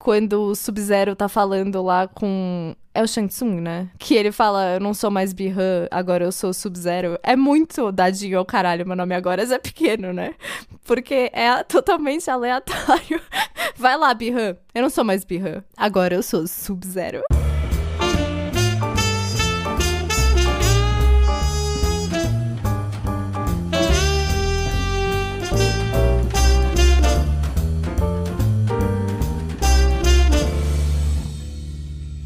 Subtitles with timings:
[0.00, 2.74] quando o Sub-Zero tá falando lá com.
[2.92, 3.88] É o Shang Tsung, né?
[3.98, 7.16] Que ele fala, eu não sou mais Bihan, agora eu sou Sub-Zero.
[7.22, 10.34] É muito dadinho ao caralho, meu nome agora é pequeno, né?
[10.84, 13.20] Porque é totalmente aleatório.
[13.76, 14.56] Vai lá, Bihan.
[14.74, 17.22] Eu não sou mais Bihan, agora eu sou Sub-Zero.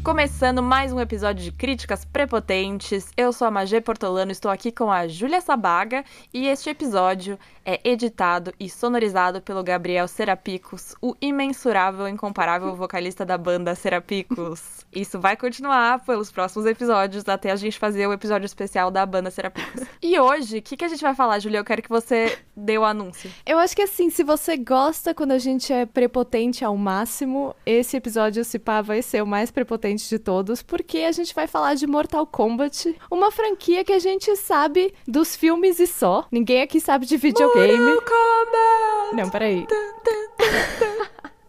[0.05, 3.11] Começando mais um episódio de Críticas Prepotentes.
[3.17, 7.81] Eu sou a Magê Portolano, estou aqui com a Júlia Sabaga e este episódio é
[7.83, 14.85] editado e sonorizado pelo Gabriel Serapicos, o imensurável, incomparável vocalista da banda Serapicos.
[14.93, 19.31] Isso vai continuar pelos próximos episódios, até a gente fazer o episódio especial da banda
[19.31, 19.83] Serapicos.
[20.01, 21.57] E hoje, o que, que a gente vai falar, Júlia?
[21.57, 23.31] Eu quero que você dê o anúncio.
[23.43, 27.97] Eu acho que assim, se você gosta quando a gente é prepotente ao máximo, esse
[27.97, 31.73] episódio, se pá, vai ser o mais prepotente de todos, porque a gente vai falar
[31.73, 36.27] de Mortal Kombat, uma franquia que a gente sabe dos filmes e só.
[36.31, 37.54] Ninguém aqui sabe de videogame.
[37.55, 39.15] Mortal Kombat!
[39.15, 39.65] Não, peraí.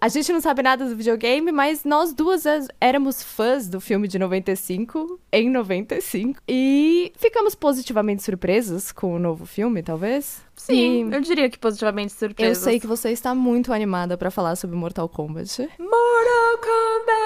[0.00, 2.44] A gente não sabe nada do videogame, mas nós duas
[2.80, 9.46] éramos fãs do filme de 95, em 95, e ficamos positivamente surpresos com o novo
[9.46, 10.44] filme, talvez.
[10.54, 12.58] Sim, e eu diria que positivamente surpresos.
[12.58, 15.68] Eu sei que você está muito animada para falar sobre Mortal Kombat.
[15.78, 17.16] Mortal Kombat!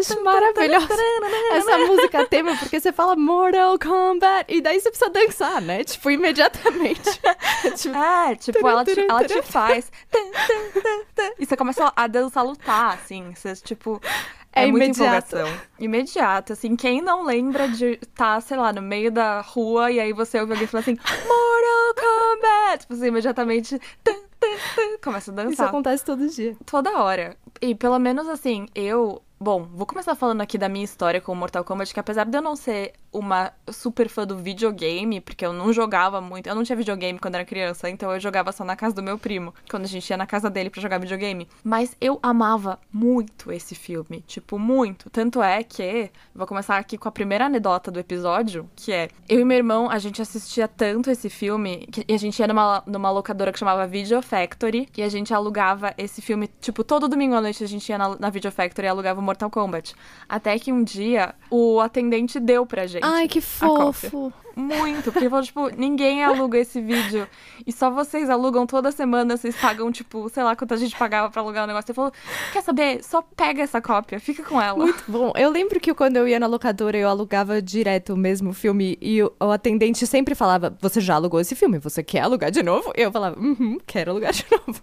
[0.00, 1.02] Acho maravilhosa
[1.52, 5.84] essa música tema, porque você fala Mortal Kombat e daí você precisa dançar, né?
[5.84, 7.20] Tipo, imediatamente.
[7.76, 9.92] tipo, é, tipo, ela te, ela te faz.
[11.38, 13.32] E você começa a dançar, lutar, assim.
[13.34, 14.00] Você, tipo.
[14.52, 15.36] É, é imediato.
[15.78, 20.00] Imediato, assim, quem não lembra de estar, tá, sei lá, no meio da rua e
[20.00, 22.80] aí você ouve alguém falar assim, Mortal Kombat!
[22.80, 23.80] Tipo assim, imediatamente
[25.02, 25.52] começa a dançar.
[25.52, 26.56] Isso acontece todo dia.
[26.66, 27.36] Toda hora.
[27.60, 31.64] E pelo menos assim, eu Bom, vou começar falando aqui da minha história com Mortal
[31.64, 35.72] Kombat, que apesar de eu não ser uma super fã do videogame, porque eu não
[35.72, 38.94] jogava muito, eu não tinha videogame quando era criança, então eu jogava só na casa
[38.94, 41.48] do meu primo, quando a gente ia na casa dele para jogar videogame.
[41.64, 45.10] Mas eu amava muito esse filme, tipo, muito.
[45.10, 49.40] Tanto é que, vou começar aqui com a primeira anedota do episódio, que é, eu
[49.40, 53.10] e meu irmão, a gente assistia tanto esse filme, que a gente ia numa, numa
[53.10, 57.40] locadora que chamava Video Factory, e a gente alugava esse filme, tipo, todo domingo à
[57.40, 59.94] noite a gente ia na, na Video Factory e alugava Mortal Kombat.
[60.28, 62.99] Até que um dia o atendente deu pra gente.
[63.02, 64.32] Ai, que fofo.
[64.56, 67.26] Muito, porque falou, tipo, ninguém aluga esse vídeo.
[67.66, 71.30] E só vocês alugam toda semana, vocês pagam, tipo, sei lá quanto a gente pagava
[71.30, 71.90] pra alugar o negócio.
[71.90, 72.12] Ele falou,
[72.52, 73.02] quer saber?
[73.02, 74.76] Só pega essa cópia, fica com ela.
[74.76, 75.32] Muito bom.
[75.36, 79.22] Eu lembro que quando eu ia na locadora, eu alugava direto o mesmo filme e
[79.22, 82.92] o, o atendente sempre falava, você já alugou esse filme, você quer alugar de novo?
[82.96, 84.82] E eu falava, uhum, quero alugar de novo.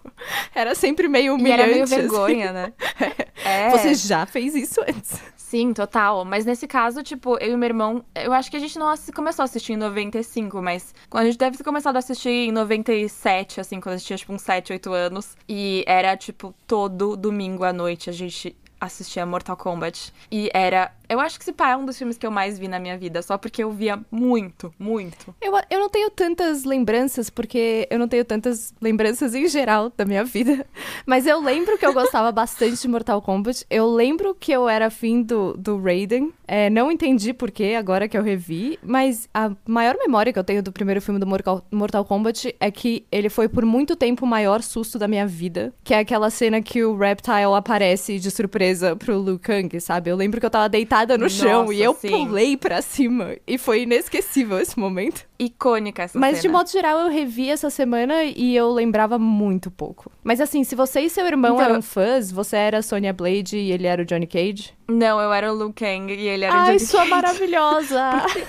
[0.54, 1.60] Era sempre meio humilhante.
[1.60, 2.54] E era meio vergonha, assim.
[2.54, 2.72] né?
[3.44, 3.70] É.
[3.70, 5.18] Você já fez isso antes.
[5.48, 6.26] Sim, total.
[6.26, 9.42] Mas nesse caso, tipo, eu e meu irmão, eu acho que a gente não começou
[9.42, 13.80] a assistir em 95, mas a gente deve ter começado a assistir em 97, assim,
[13.80, 15.38] quando a gente tinha, tipo, uns 7, 8 anos.
[15.48, 20.12] E era, tipo, todo domingo à noite a gente assistia Mortal Kombat.
[20.30, 22.68] E era eu acho que esse pá é um dos filmes que eu mais vi
[22.68, 25.34] na minha vida, só porque eu via muito, muito.
[25.40, 30.04] Eu, eu não tenho tantas lembranças, porque eu não tenho tantas lembranças em geral da
[30.04, 30.66] minha vida.
[31.06, 33.64] Mas eu lembro que eu gostava bastante de Mortal Kombat.
[33.70, 36.32] Eu lembro que eu era fim do, do Raiden.
[36.48, 40.62] É, não entendi porquê agora que eu revi, mas a maior memória que eu tenho
[40.62, 44.28] do primeiro filme do Mortal, Mortal Kombat é que ele foi por muito tempo o
[44.28, 45.74] maior susto da minha vida.
[45.84, 50.10] Que é aquela cena que o Reptile aparece de surpresa pro Liu Kang, sabe?
[50.10, 52.08] Eu lembro que eu tava deitada no Nossa, chão e eu sim.
[52.08, 53.36] pulei pra cima.
[53.46, 55.27] E foi inesquecível esse momento.
[55.38, 56.42] Icônica essa Mas cena.
[56.42, 60.10] de modo geral eu revi essa semana e eu lembrava muito pouco.
[60.24, 61.64] Mas assim, se você e seu irmão então...
[61.64, 64.76] eram fãs, você era Sonya Blade e ele era o Johnny Cage?
[64.88, 67.10] Não, eu era o Liu Kang e ele era Ai, o Johnny sua Cage.
[67.10, 68.10] maravilhosa!
[68.26, 68.46] porque,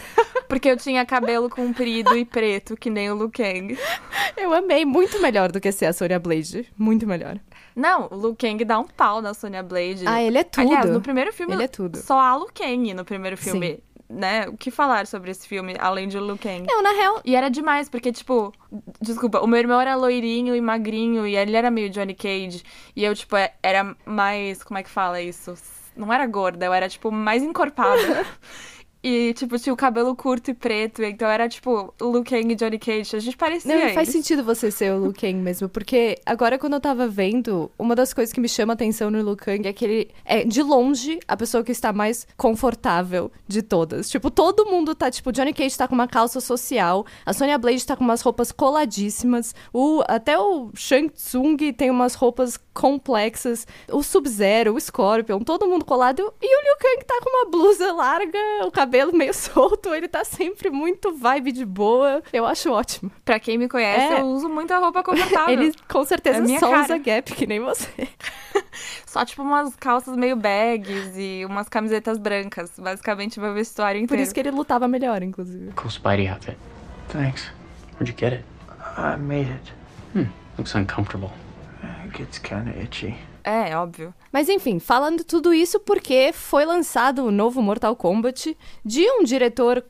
[0.47, 3.77] porque eu tinha cabelo comprido e preto, que nem o Liu Kang.
[4.35, 6.67] Eu amei, muito melhor do que ser a Sonya Blade.
[6.75, 7.37] Muito melhor.
[7.75, 10.05] Não, o Liu Kang dá um pau na Sonya Blade.
[10.07, 10.67] Ah, ele é tudo.
[10.67, 11.99] Aliás, no primeiro filme, ele é tudo.
[11.99, 13.75] só há Liu Kang no primeiro filme.
[13.75, 16.65] Sim né, o que falar sobre esse filme, além de Liu Kang.
[16.67, 17.21] Não, na real...
[17.23, 18.51] E era demais, porque, tipo,
[18.99, 22.63] desculpa, o meu irmão era loirinho e magrinho, e ele era meio Johnny Cage,
[22.95, 25.53] e eu, tipo, é, era mais, como é que fala isso?
[25.95, 28.25] Não era gorda, eu era, tipo, mais encorpada.
[29.01, 31.01] E, tipo, tinha o cabelo curto e preto.
[31.01, 33.15] Então era, tipo, Luke Kang e Johnny Cage.
[33.15, 36.59] A gente parecia Não, e faz sentido você ser o Liu Kang mesmo, porque agora
[36.59, 39.67] quando eu tava vendo, uma das coisas que me chama a atenção no Liu Kang
[39.67, 44.09] é que ele é, de longe, a pessoa que está mais confortável de todas.
[44.09, 47.85] Tipo, todo mundo tá, tipo, Johnny Cage tá com uma calça social, a Sonya Blade
[47.85, 54.03] tá com umas roupas coladíssimas, o, até o Shang Tsung tem umas roupas complexas, o
[54.03, 58.39] Sub-Zero, o Scorpion, todo mundo colado, e o Liu Kang tá com uma blusa larga,
[58.65, 62.21] o cabelo meio solto, ele tá sempre muito vibe de boa.
[62.33, 63.11] Eu acho ótimo.
[63.23, 64.21] Pra quem me conhece, É.
[64.21, 65.49] eu uso muita roupa confortável.
[65.59, 66.83] Ele com certeza É só cara.
[66.83, 68.07] usa Gap, que nem você.
[69.05, 72.71] Só, tipo, umas calças meio bags e umas camisetas brancas.
[72.77, 74.23] Basicamente, meu vestuário Por inteiro.
[74.23, 75.71] isso que ele lutava melhor, inclusive.
[75.73, 76.57] Cool Spidey outfit.
[77.09, 77.51] Thanks.
[77.99, 78.45] Where'd you get it?
[78.97, 79.73] I made it.
[80.57, 81.31] Looks uncomfortable.
[82.05, 83.15] It gets kinda itchy.
[83.49, 84.13] É, óbvio.
[84.31, 88.55] Mas enfim, falando tudo isso porque foi lançado o novo Mortal Kombat
[88.85, 89.83] de um diretor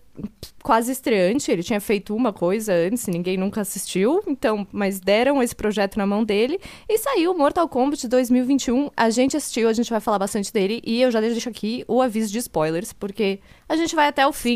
[0.63, 5.53] quase estreante, ele tinha feito uma coisa antes, ninguém nunca assistiu, então, mas deram esse
[5.53, 6.57] projeto na mão dele
[6.87, 8.91] e saiu Mortal Kombat 2021.
[8.95, 12.01] A gente assistiu, a gente vai falar bastante dele e eu já deixo aqui o
[12.01, 14.55] aviso de spoilers, porque a gente vai até o fim.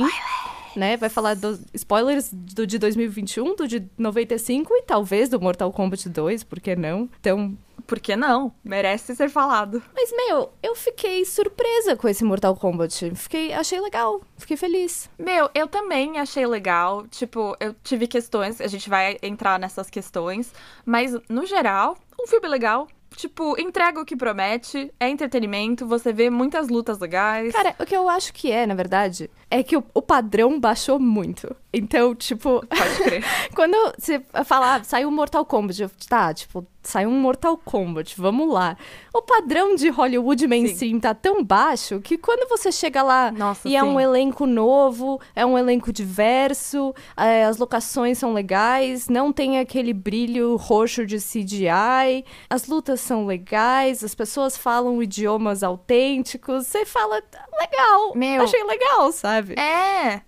[0.75, 0.97] Né?
[0.97, 6.09] Vai falar dos spoilers do de 2021, do de 95 e talvez do Mortal Kombat
[6.09, 7.09] 2, por que não?
[7.19, 8.53] Então, Por que não?
[8.63, 9.83] Merece ser falado.
[9.93, 13.13] mas, meu, eu fiquei surpresa com esse Mortal Kombat.
[13.15, 15.09] Fiquei, achei legal, fiquei feliz.
[15.19, 17.05] Meu, eu também achei legal.
[17.07, 20.53] Tipo, eu tive questões, a gente vai entrar nessas questões.
[20.85, 22.87] Mas, no geral, um filme legal.
[23.15, 27.53] Tipo, entrega o que promete, é entretenimento, você vê muitas lutas legais.
[27.53, 30.99] Cara, o que eu acho que é, na verdade, é que o, o padrão baixou
[30.99, 31.55] muito.
[31.73, 33.23] Então, tipo, Pode crer.
[33.55, 38.13] quando você fala, ah, saiu um Mortal Kombat, eu, tá, tipo, saiu um Mortal Kombat,
[38.15, 38.77] vamos lá.
[39.11, 43.75] O padrão de Hollywood mainstream tá tão baixo que quando você chega lá Nossa, e
[43.75, 44.03] é um sim.
[44.03, 50.55] elenco novo, é um elenco diverso, é, as locações são legais, não tem aquele brilho
[50.57, 57.23] roxo de CGI, as lutas são legais, as pessoas falam idiomas autênticos, você fala,
[57.59, 58.43] legal, Meu.
[58.43, 59.53] achei legal, sabe?
[59.59, 60.21] É.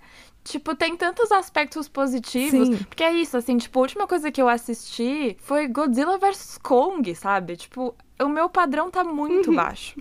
[0.45, 2.68] Tipo, tem tantos aspectos positivos.
[2.68, 2.77] Sim.
[2.88, 7.13] Porque é isso, assim, tipo, a última coisa que eu assisti foi Godzilla vs Kong,
[7.15, 7.57] sabe?
[7.57, 9.56] Tipo, o meu padrão tá muito Uhum.
[9.56, 10.00] baixo.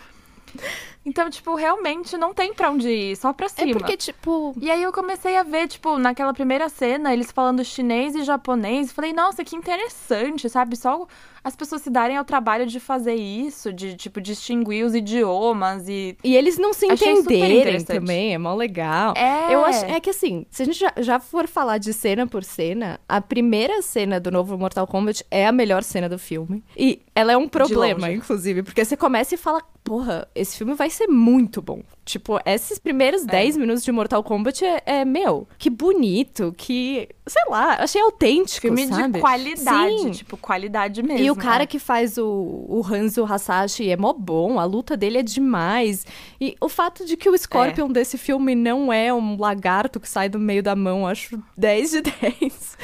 [1.07, 3.73] Então, tipo, realmente não tem pra onde ir, só pra É cima.
[3.73, 8.15] porque, tipo, E aí eu comecei a ver, tipo, naquela primeira cena, eles falando chinês
[8.15, 8.91] e japonês.
[8.91, 10.77] Falei, nossa, que interessante, sabe?
[10.77, 11.07] Só
[11.43, 16.17] as pessoas se darem ao trabalho de fazer isso, de, tipo, distinguir os idiomas e.
[16.25, 19.13] E eles não se entenderem também, é mó legal.
[19.15, 19.55] É.
[19.55, 22.43] Eu acho é que assim, se a gente já, já for falar de cena por
[22.43, 26.65] cena, a primeira cena do novo Mortal Kombat é a melhor cena do filme.
[26.75, 30.89] E ela é um problema, inclusive, porque você começa e fala, porra, esse filme vai
[30.89, 31.83] ser muito bom.
[32.07, 37.43] Tipo, esses primeiros 10 minutos de Mortal Kombat é, é, meu, que bonito, que, sei
[37.49, 39.13] lá, achei autêntico, Filme sabe?
[39.15, 40.11] de qualidade, Sim.
[40.11, 41.25] tipo, qualidade mesmo.
[41.25, 41.67] E o cara é.
[41.67, 42.25] que faz o,
[42.69, 46.07] o Hanzo Hasashi é mó bom, a luta dele é demais.
[46.41, 50.29] E o fato de que o Scorpion desse filme não é um lagarto que sai
[50.29, 52.79] do meio da mão, acho 10 de 10.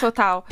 [0.00, 0.44] Total.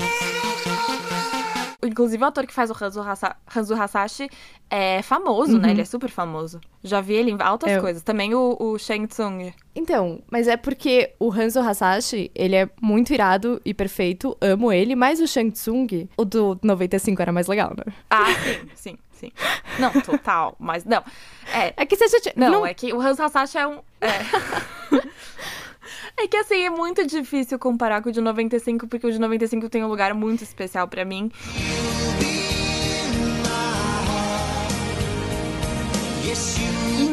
[1.83, 4.29] Inclusive, o ator que faz o Hanzo, Hasa- Hanzo Hasashi
[4.69, 5.71] é famoso, né?
[5.71, 6.61] Ele é super famoso.
[6.83, 7.77] Já vi ele em altas Uhum.
[7.79, 7.81] É.
[7.81, 8.03] coisas.
[8.03, 9.53] Também o, o Shang Tsung.
[9.77, 14.97] Então, mas é porque o Hanzo Hasashi, ele é muito irado e perfeito, amo ele,
[14.97, 17.95] mas o Shang Tsung, o do 95 era mais legal, né?
[18.11, 19.33] Ah, sim, sim, sim.
[19.79, 20.57] Não, total.
[20.59, 21.05] Mas não.
[21.55, 22.35] É, É que você já tinha...
[22.37, 23.79] Não, é que o Hanzo Hasashi é um.
[24.01, 24.09] É.
[26.17, 29.69] É que assim, é muito difícil comparar com o de 95, porque o de 95
[29.69, 31.31] tem um lugar muito especial pra mim.
[36.25, 36.68] E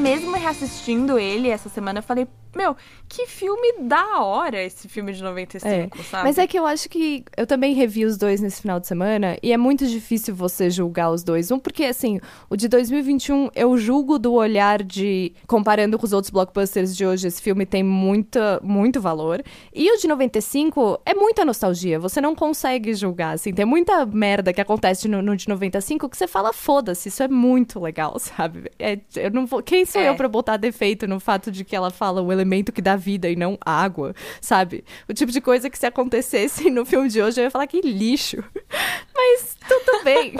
[0.05, 2.75] mesmo reassistindo ele essa semana, eu falei, meu,
[3.07, 6.23] que filme da hora esse filme de 95, sabe?
[6.23, 9.37] Mas é que eu acho que eu também revi os dois nesse final de semana
[9.43, 11.51] e é muito difícil você julgar os dois.
[11.51, 12.19] Um, porque assim,
[12.49, 15.33] o de 2021 eu julgo do olhar de.
[15.45, 19.43] Comparando com os outros blockbusters de hoje, esse filme tem muita, muito valor.
[19.73, 21.99] E o de 95 é muita nostalgia.
[21.99, 23.53] Você não consegue julgar, assim.
[23.53, 27.27] Tem muita merda que acontece no, no de 95 que você fala, foda-se, isso é
[27.27, 28.71] muito legal, sabe?
[28.79, 29.61] É, eu não vou.
[29.61, 30.09] Quem sou É.
[30.09, 33.29] eu pra botar defeito no fato de que ela fala o elemento que dá vida
[33.29, 34.83] e não água, sabe?
[35.09, 37.81] O tipo de coisa que se acontecesse no filme de hoje eu ia falar que
[37.81, 38.43] lixo.
[39.15, 40.33] Mas tudo bem.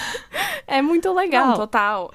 [0.66, 1.48] é muito legal.
[1.48, 2.12] Não, total.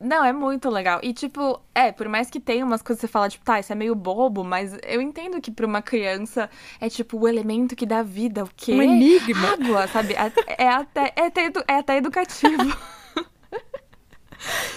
[0.00, 1.00] Não, é muito legal.
[1.02, 3.72] E, tipo, é, por mais que tenha umas coisas que você fala, tipo, tá, isso
[3.72, 6.50] é meio bobo, mas eu entendo que pra uma criança
[6.80, 8.74] é, tipo, o elemento que dá vida, o quê?
[8.74, 9.52] Um enigma.
[9.52, 10.14] Água, sabe?
[10.14, 12.76] É, é até, é, até, é até educativo.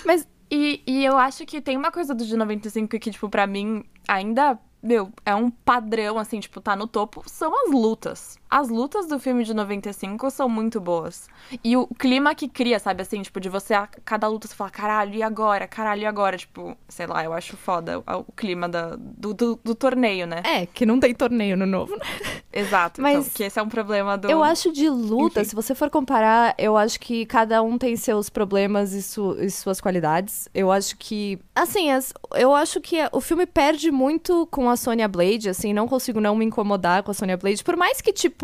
[0.06, 3.46] Mas E, e eu acho que tem uma coisa do de 95 que, tipo, pra
[3.46, 8.40] mim, ainda meu, é um padrão, assim, tipo, tá no topo, são as lutas.
[8.50, 11.28] As lutas do filme de 95 são muito boas.
[11.64, 14.70] E o clima que cria, sabe, assim, tipo, de você, a cada luta, você fala,
[14.70, 15.68] caralho, e agora?
[15.68, 16.38] Caralho, e agora?
[16.38, 20.42] Tipo, sei lá, eu acho foda o, o clima da, do, do, do torneio, né?
[20.46, 22.06] É, que não tem torneio no novo, né?
[22.54, 24.30] Exato, Mas então, que esse é um problema do...
[24.30, 25.50] Eu acho de luta, Enfim.
[25.50, 29.50] se você for comparar, eu acho que cada um tem seus problemas e, su- e
[29.52, 30.48] suas qualidades.
[30.54, 31.38] Eu acho que.
[31.54, 35.88] Assim, as- eu acho que o filme perde muito com a Sonya Blade, assim, não
[35.88, 37.64] consigo não me incomodar com a Sonya Blade.
[37.64, 38.37] Por mais que, tipo,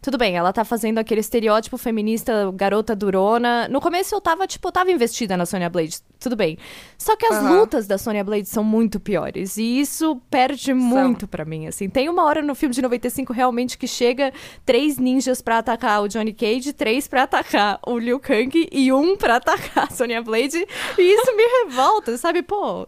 [0.00, 3.68] tudo bem, ela tá fazendo aquele estereótipo feminista, garota durona.
[3.68, 6.56] No começo eu tava, tipo, eu tava investida na Sonya Blade, tudo bem.
[6.98, 7.60] Só que as Aham.
[7.60, 9.56] lutas da Sonya Blade são muito piores.
[9.56, 11.88] E isso perde muito pra mim, assim.
[11.88, 14.32] Tem uma hora no filme de 95 realmente que chega
[14.64, 19.16] três ninjas pra atacar o Johnny Cage, três pra atacar o Liu Kang e um
[19.16, 20.66] pra atacar a Sonya Blade.
[20.98, 22.42] E isso me revolta, sabe?
[22.42, 22.86] Pô,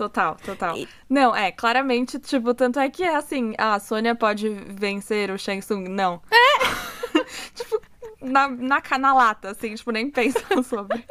[0.00, 0.78] Total, total.
[1.10, 5.60] Não, é, claramente, tipo, tanto é que é assim, a Sônia pode vencer o Shang
[5.60, 5.90] Tsung.
[5.90, 6.22] Não.
[6.30, 7.20] É!
[7.54, 7.78] tipo,
[8.22, 11.04] na, na, na lata, assim, tipo, nem pensam sobre.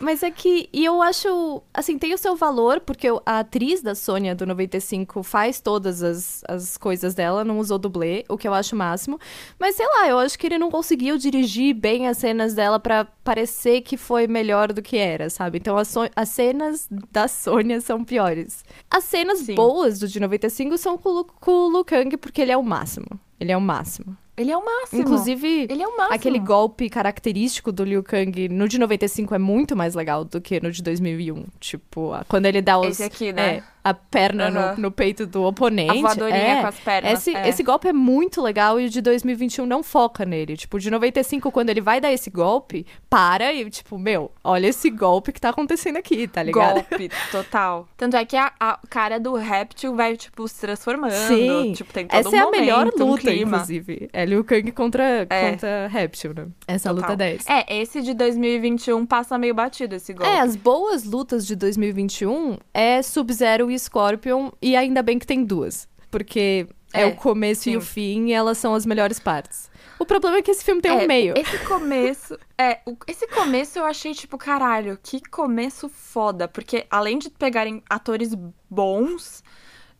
[0.00, 3.94] Mas é que, e eu acho, assim, tem o seu valor, porque a atriz da
[3.94, 8.54] Sônia do 95 faz todas as, as coisas dela, não usou dublê, o que eu
[8.54, 9.18] acho o máximo.
[9.58, 13.04] Mas sei lá, eu acho que ele não conseguiu dirigir bem as cenas dela pra
[13.22, 15.58] parecer que foi melhor do que era, sabe?
[15.58, 18.64] Então as, so- as cenas da Sônia são piores.
[18.90, 19.54] As cenas Sim.
[19.54, 21.08] boas do de 95 são com
[21.50, 23.06] o, Lu- Kang, porque ele é o máximo.
[23.38, 24.16] Ele é o máximo.
[24.40, 25.02] Ele é o máximo.
[25.02, 26.14] Inclusive, ele é o máximo.
[26.14, 30.58] Aquele golpe característico do Liu Kang no de 95 é muito mais legal do que
[30.62, 31.44] no de 2001.
[31.60, 32.88] Tipo, quando ele dá os.
[32.88, 33.56] Esse aqui, né?
[33.56, 34.74] é, a perna Aham.
[34.76, 35.98] no, no peito do oponente.
[35.98, 36.60] A voadorinha é.
[36.60, 37.12] com as pernas.
[37.12, 37.48] Esse, é.
[37.48, 40.56] esse golpe é muito legal e o de 2021 não foca nele.
[40.56, 44.90] Tipo, de 95, quando ele vai dar esse golpe, para e, tipo, meu, olha esse
[44.90, 46.74] golpe que tá acontecendo aqui, tá ligado?
[46.74, 47.88] Golpe, total.
[47.96, 51.12] Tanto é que a, a cara do réptil vai, tipo, se transformando.
[51.12, 51.72] Sim.
[51.74, 53.56] Tipo, tem todo Essa um é a melhor momento, um luta, clima.
[53.56, 54.08] inclusive.
[54.12, 55.50] É Liu Kang contra, É.
[55.50, 56.46] contra Réptil, né?
[56.66, 57.10] Essa Total.
[57.10, 57.44] luta 10.
[57.48, 60.30] É, esse de 2021 passa meio batido, esse golpe.
[60.30, 65.44] É, as boas lutas de 2021 é Sub-Zero e Scorpion, e ainda bem que tem
[65.44, 65.88] duas.
[66.10, 67.76] Porque é, É, o começo e sim.
[67.76, 69.70] o fim, e elas são as melhores partes.
[69.98, 71.34] O problema é que esse filme tem um É, meio.
[71.36, 72.38] Esse começo.
[72.58, 76.48] é, o- esse começo eu achei, tipo, caralho, que começo foda.
[76.48, 78.34] Porque além de pegarem atores
[78.68, 79.44] bons,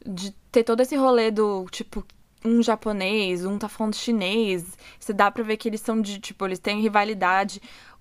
[0.07, 2.05] de ter todo esse rolê do, tipo,
[2.43, 4.65] um japonês, um tá falando chinês.
[4.99, 7.61] Você dá pra ver que eles são de, tipo, eles têm rivalidade.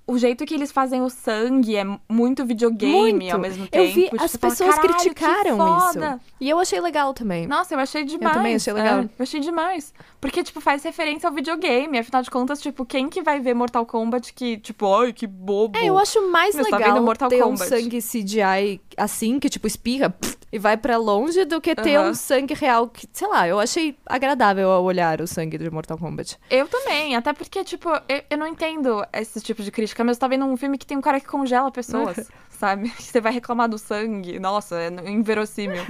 [0.10, 3.32] O jeito que eles fazem o sangue é muito videogame Muito.
[3.34, 3.84] ao mesmo tempo.
[3.86, 6.34] Eu vi, Tipo, as fala, pessoas "Caralho, que criticaram foda." isso.
[6.42, 7.46] E eu achei legal também.
[7.46, 8.36] Nossa, eu achei demais.
[8.36, 9.00] também achei legal.
[9.02, 9.94] É, eu achei demais.
[10.20, 12.00] Porque, tipo, faz referência ao videogame.
[12.00, 15.78] Afinal de contas, tipo, quem que vai ver Mortal Kombat que, tipo, ai, que bobo.
[15.78, 17.70] É, eu acho mais Meu, tá legal vendo Mortal ter um Kombat.
[17.70, 22.10] sangue CGI assim, que tipo espirra pff, e vai pra longe, do que ter Aham.
[22.10, 25.98] um sangue real que, sei lá, eu achei agradável ao olhar o sangue de Mortal
[25.98, 26.38] Kombat.
[26.50, 30.22] Eu também, até porque, tipo, eu, eu não entendo esse tipo de crítica, mas você
[30.22, 32.92] tá vendo um filme que tem um cara que congela pessoas, sabe?
[33.00, 34.40] Você vai reclamar do sangue.
[34.40, 35.82] Nossa, é inverossímil.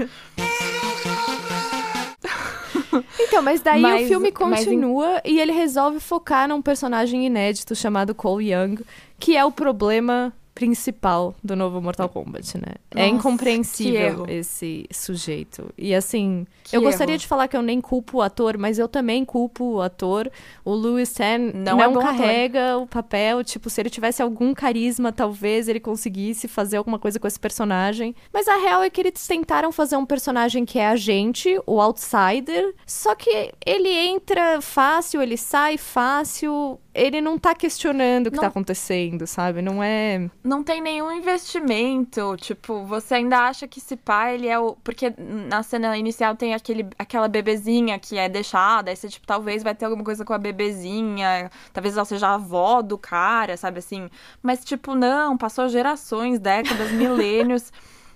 [3.20, 7.75] Então, mas daí Mas- o filme em- continua e ele resolve focar num personagem inédito
[7.75, 8.84] chamado Cole Young,
[9.20, 12.63] que é o problema principal do novo Mortal Kombat, né?
[12.96, 15.70] é Nossa, que incompreensível esse sujeito.
[15.77, 17.20] E assim, Que eu gostaria erro.
[17.22, 20.29] de falar que eu nem culpo o ator, mas eu também culpo o ator.
[20.65, 22.03] O Louis Tan Não não, é bom ator.
[22.18, 27.20] carrega o papel, tipo, se ele tivesse algum carisma, talvez ele conseguisse fazer alguma coisa
[27.20, 28.13] com esse personagem.
[28.34, 31.79] Mas a real é que eles tentaram fazer um personagem que é a gente, o
[31.79, 38.36] outsider, só que ele entra fácil, ele sai fácil, ele não tá questionando o que
[38.38, 39.62] Não- tá acontecendo, sabe?
[39.62, 40.29] Não é.
[40.43, 42.36] Não tem nenhum investimento.
[42.38, 44.75] Tipo, você ainda acha que esse pai, ele é o.
[44.84, 48.89] Porque na cena inicial tem aquele, aquela bebezinha que é deixada.
[48.91, 51.51] Aí você, tipo, talvez vai ter alguma coisa com a bebezinha.
[51.74, 54.10] Talvez ela seja a avó do cara, sabe assim?
[54.41, 57.72] Mas, tipo, não, passou gerações, décadas, milênios.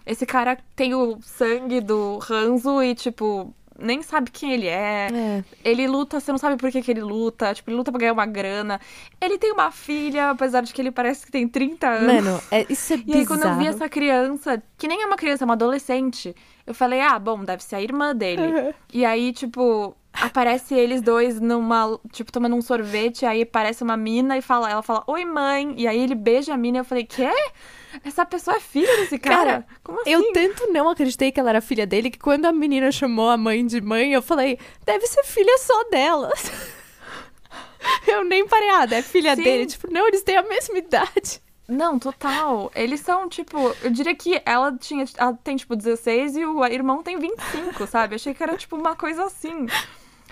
[0.06, 3.54] Esse cara tem o sangue do Hanzo e, tipo.
[3.80, 5.10] Nem sabe quem ele é.
[5.12, 5.44] É.
[5.64, 7.54] Ele luta, você não sabe por que, que ele luta.
[7.54, 8.80] Tipo, ele luta pra ganhar uma grana.
[9.20, 12.14] Ele tem uma filha, apesar de que ele parece que tem 30 anos.
[12.26, 13.20] Mano, é, isso é E bizarro.
[13.20, 16.74] aí, quando eu vi essa criança, que nem é uma criança, é uma adolescente, eu
[16.74, 18.74] falei, ah, bom, deve ser a irmã dele.
[18.94, 24.38] E aí, tipo, aparece eles dois numa, tipo, tomando um sorvete, aí aparece uma mina
[24.38, 25.74] e fala, ela fala, oi, mãe.
[25.78, 27.30] E aí ele beija a mina e eu falei, quê?
[28.04, 29.36] Essa pessoa é filha desse cara?
[29.36, 30.10] Cara, Como assim?
[30.12, 33.38] Eu tanto não acreditei que ela era filha dele que quando a menina chamou a
[33.38, 36.32] mãe de mãe, eu falei, deve ser filha só dela.
[38.08, 39.44] Eu nem parei, ah, é filha Sim.
[39.44, 39.66] dele.
[39.66, 41.42] Tipo, não, eles têm a mesma idade.
[41.68, 42.72] Não, total.
[42.76, 45.06] Eles são, tipo, eu diria que ela tinha.
[45.18, 48.16] Ela tem, tipo, 16 e o irmão tem 25, sabe?
[48.16, 49.66] Achei que era, tipo, uma coisa assim.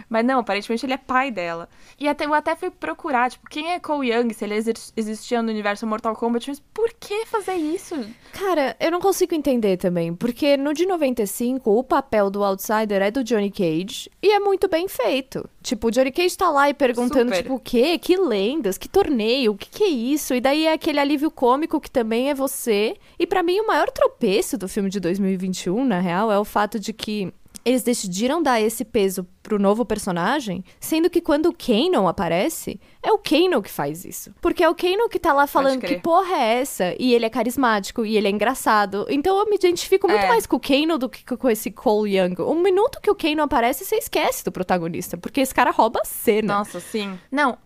[0.09, 1.67] Mas não, aparentemente ele é pai dela.
[1.99, 5.41] E até, eu até fui procurar, tipo, quem é Cole Young, se ele exi- existia
[5.41, 7.95] no universo Mortal Kombat, mas por que fazer isso?
[8.33, 13.11] Cara, eu não consigo entender também, porque no de 95 o papel do Outsider é
[13.11, 15.47] do Johnny Cage e é muito bem feito.
[15.61, 17.43] Tipo, o Johnny Cage tá lá e perguntando, Super.
[17.43, 17.97] tipo, o quê?
[17.99, 18.77] Que lendas?
[18.77, 19.51] Que torneio?
[19.51, 20.33] O que que é isso?
[20.33, 22.95] E daí é aquele alívio cômico que também é você.
[23.19, 26.79] E pra mim o maior tropeço do filme de 2021, na real, é o fato
[26.79, 27.31] de que
[27.63, 33.11] eles decidiram dar esse peso pro novo personagem, sendo que quando o Kanon aparece, é
[33.11, 34.33] o Kanon que faz isso.
[34.41, 36.95] Porque é o Kanon que tá lá falando que porra é essa?
[36.99, 39.05] E ele é carismático, e ele é engraçado.
[39.09, 40.27] Então eu me identifico muito É.
[40.27, 42.35] mais com o Kanon do que com esse Cole Young.
[42.41, 46.05] Um minuto que o Kanon aparece, você esquece do protagonista, porque esse cara rouba a
[46.05, 46.57] cena.
[46.59, 47.17] Nossa, sim.
[47.31, 47.57] Não,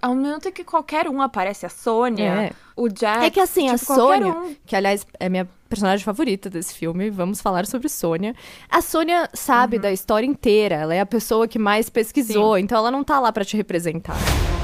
[0.00, 2.52] ao minuto que qualquer um aparece, a Sônia, É.
[2.76, 3.24] o Jack.
[3.26, 4.56] É que assim, a tipo, qualquer Sônia, um.
[4.64, 8.34] que aliás é minha personagem favorita desse filme, vamos falar sobre Sônia.
[8.70, 9.26] A Sônia Uhum.
[9.34, 13.18] sabe da história inteira, ela é a pessoa que mais pesquisou, então ela não tá
[13.20, 14.16] lá pra te representar.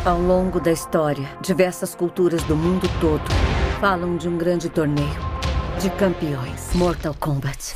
[0.05, 3.23] Ao longo da história, diversas culturas do mundo todo
[3.81, 5.09] falam de um grande torneio
[5.81, 7.75] de campeões Mortal Kombat.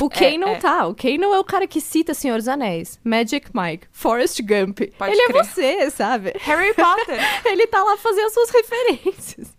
[0.00, 0.58] O Kay não é.
[0.58, 4.40] tá, o Kay não é o cara que cita Senhor dos Anéis, Magic Mike, Forrest
[4.42, 4.80] Gump.
[4.98, 5.44] Pode Ele é crer.
[5.44, 6.32] você, sabe?
[6.40, 7.18] Harry Potter.
[7.46, 9.54] Ele tá lá fazendo as suas referências.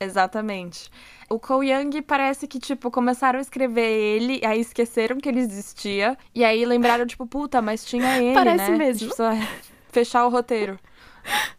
[0.00, 0.90] Exatamente.
[1.30, 6.16] O Cole Young parece que, tipo, começaram a escrever ele, aí esqueceram que ele existia,
[6.34, 8.78] e aí lembraram, tipo, puta, mas tinha ele, Parece né?
[8.78, 9.08] mesmo.
[9.08, 9.30] Precisa
[9.92, 10.78] fechar o roteiro.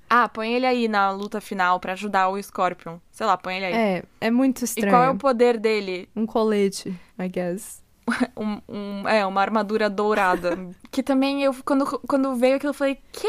[0.10, 2.98] Ah, põe ele aí na luta final pra ajudar o Scorpion.
[3.12, 3.74] Sei lá, põe ele aí.
[3.74, 4.90] É, é muito e estranho.
[4.92, 6.10] qual é o poder dele?
[6.16, 7.84] Um colete, I guess.
[8.36, 10.58] Um, um- é, uma armadura dourada.
[10.90, 13.28] que também eu, quando, quando veio aquilo, eu falei, quê?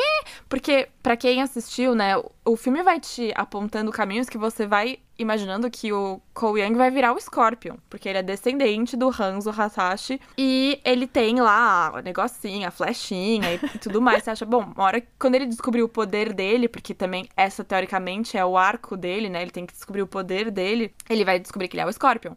[0.49, 2.15] Porque, pra quem assistiu, né,
[2.47, 7.13] o filme vai te apontando caminhos que você vai imaginando que o Young vai virar
[7.13, 7.77] o Scorpion.
[7.89, 10.21] Porque ele é descendente do Hanzo Hasashi.
[10.37, 14.25] E ele tem lá o negocinho, a flechinha e, tudo mais.
[14.25, 18.37] Você acha, bom, uma hora quando ele descobrir o poder dele, porque também essa, teoricamente,
[18.37, 19.43] é o arco dele, né?
[19.43, 22.35] Ele tem que descobrir o poder dele, ele vai descobrir que ele é o Scorpion.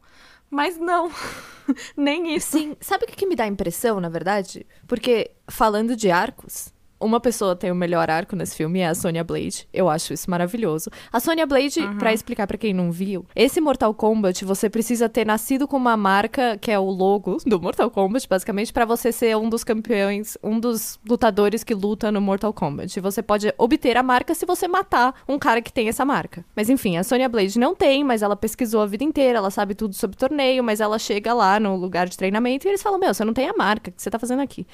[0.49, 1.09] Mas não,
[1.95, 2.57] nem isso.
[2.57, 4.67] Sim, sabe o que me dá impressão, na verdade?
[4.87, 6.72] Porque, falando de arcos,
[7.03, 9.67] uma pessoa tem o melhor arco nesse filme é a Sonya Blade.
[9.73, 10.89] Eu acho isso maravilhoso.
[11.11, 15.25] A Sonya Blade, pra explicar pra quem não viu, esse Mortal Kombat você precisa ter
[15.25, 19.35] nascido com uma marca que é o logo do Mortal Kombat, basicamente, pra você ser
[19.37, 22.97] um dos campeões, um dos lutadores que luta no Mortal Kombat.
[22.97, 26.45] E você pode obter a marca se você matar um cara que tem essa marca.
[26.55, 29.75] Mas enfim, a Sonya Blade não tem, mas ela pesquisou a vida inteira, ela sabe
[29.75, 33.13] tudo sobre torneio, mas ela chega lá no lugar de treinamento e eles falam: Meu,
[33.13, 34.65] você não tem a marca, o que você tá fazendo aqui?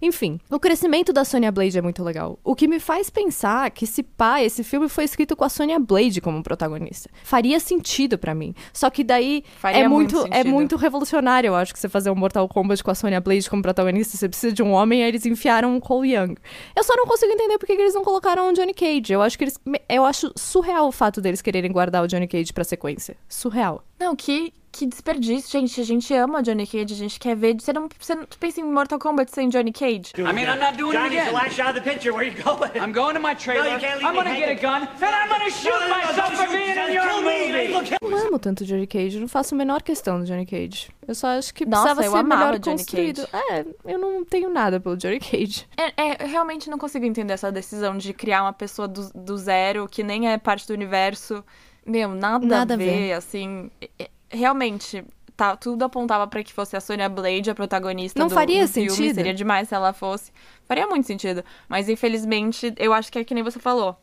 [0.00, 2.38] Enfim, o crescimento da Sonya Blade é muito legal.
[2.42, 5.78] O que me faz pensar que se pá, esse filme foi escrito com a Sonya
[5.78, 7.10] Blade como protagonista.
[7.22, 8.54] Faria sentido pra mim.
[8.72, 12.10] Só que daí Faria é muito muito, é muito revolucionário, eu acho, que você fazer
[12.10, 15.08] um Mortal Kombat com a Sonya Blade como protagonista, você precisa de um homem, aí
[15.08, 16.34] eles enfiaram um Cole Young.
[16.74, 19.12] Eu só não consigo entender por que que eles não colocaram o Johnny Cage.
[19.12, 19.58] Eu acho que eles.
[19.88, 23.16] Eu acho surreal o fato deles quererem guardar o Johnny Cage pra sequência.
[23.28, 23.84] Surreal.
[23.98, 25.80] Não, que, que desperdício, gente.
[25.80, 27.54] A gente ama Johnny Cage, a gente quer ver.
[27.60, 30.12] Você não, você não pensa em Mortal Kombat sem Johnny Cage?
[30.16, 31.32] I mean, I'm not doing Johnny's it again.
[31.34, 32.12] last shot of the picture.
[32.12, 32.70] Where you going?
[32.78, 33.78] I'm going to my trailer.
[33.78, 36.48] No, I'm gonna get a gun, and I'm gonna shoot No, no, no, myself for
[36.48, 37.96] being in Johnny, your movie.
[38.00, 40.88] Eu não amo tanto Johnny Cage, eu não faço a menor questão do Johnny Cage.
[41.06, 43.28] Eu só acho que Nossa, precisava eu ser amava melhor Johnny construído.
[43.32, 45.66] É, eu não tenho nada pelo Johnny Cage.
[45.76, 49.36] É, é, eu realmente não consigo entender essa decisão de criar uma pessoa do, do
[49.36, 51.44] zero, que nem é parte do universo.
[51.84, 53.12] Meu, nada, Nada a a ver, ver.
[53.12, 53.70] assim.
[53.98, 55.04] é- realmente,
[55.36, 58.72] tá, tudo apontava pra que fosse a Sonya Blade a protagonista Não do, faria do
[58.72, 58.90] filme.
[58.90, 59.14] sentido?
[59.14, 60.32] Seria demais se ela fosse.
[60.66, 61.44] Faria muito sentido.
[61.68, 63.96] Mas infelizmente, eu acho que é que nem você falou.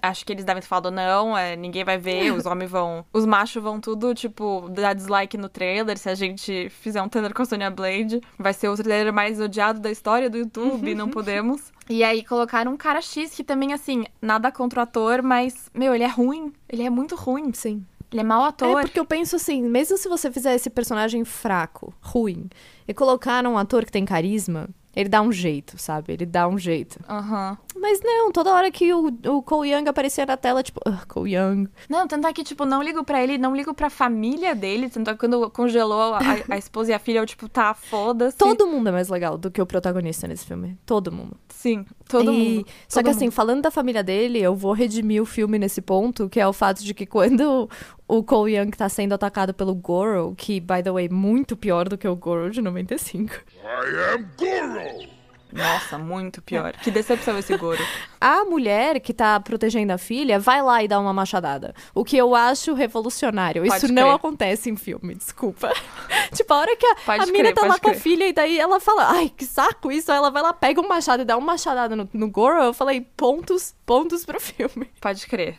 [0.00, 3.04] Acho que eles devem ter falado, não, é, ninguém vai ver, os homens vão.
[3.12, 5.98] Os machos vão tudo, tipo, dar dislike no trailer.
[5.98, 9.40] Se a gente fizer um trailer com a Sonya Blade, vai ser o trailer mais
[9.40, 11.72] odiado da história do YouTube, não podemos.
[11.90, 15.94] E aí colocaram um cara X que também, assim, nada contra o ator, mas, meu,
[15.94, 16.52] ele é ruim.
[16.68, 17.52] Ele é muito ruim.
[17.52, 17.84] Sim.
[18.14, 18.78] Ele é mau ator.
[18.78, 22.48] É porque eu penso assim, mesmo se você fizer esse personagem fraco, ruim,
[22.86, 26.12] e colocar um ator que tem carisma, ele dá um jeito, sabe?
[26.12, 27.00] Ele dá um jeito.
[27.08, 27.58] Aham.
[27.76, 31.34] Mas não, toda hora que o, o Cole Young aparecia na tela, tipo, "Ugh, Cole
[31.34, 31.66] Young.
[31.88, 34.88] Não, tanto é que, tipo, não ligo pra ele, não ligo pra família dele.
[34.88, 38.38] Tanto é que quando congelou a, a esposa e a filha, eu, tipo, tá, foda-se.
[38.38, 40.78] Todo mundo é mais legal do que o protagonista nesse filme.
[40.86, 41.36] Todo mundo.
[41.64, 42.66] Sim, todo E- mundo.
[42.86, 43.32] Só Todo que assim, mundo.
[43.32, 46.84] falando da família dele, eu vou redimir o filme nesse ponto, que é o fato
[46.84, 47.70] de que quando
[48.06, 51.96] o Cole Young tá sendo atacado pelo Goro, que, by the way, muito pior do
[51.96, 53.32] que o Goro de 95.
[53.34, 55.13] I am Goro!
[55.54, 56.72] Nossa, muito pior.
[56.72, 57.82] Que decepção esse Goro.
[58.20, 61.74] A mulher que tá protegendo a filha vai lá e dá uma machadada.
[61.94, 63.62] O que eu acho revolucionário.
[63.64, 64.14] Pode Isso não crer.
[64.16, 65.72] acontece em filme, desculpa.
[66.34, 68.02] tipo, a hora que a, Pode a mina crer, tá lá pode com a crer.
[68.02, 70.10] filha e daí ela fala, ai, que saco isso.
[70.10, 72.60] Aí ela vai lá, pega um machado e dá uma machadada no, no Goro.
[72.62, 74.90] Eu falei, pontos, pontos pro filme.
[75.00, 75.58] Pode crer.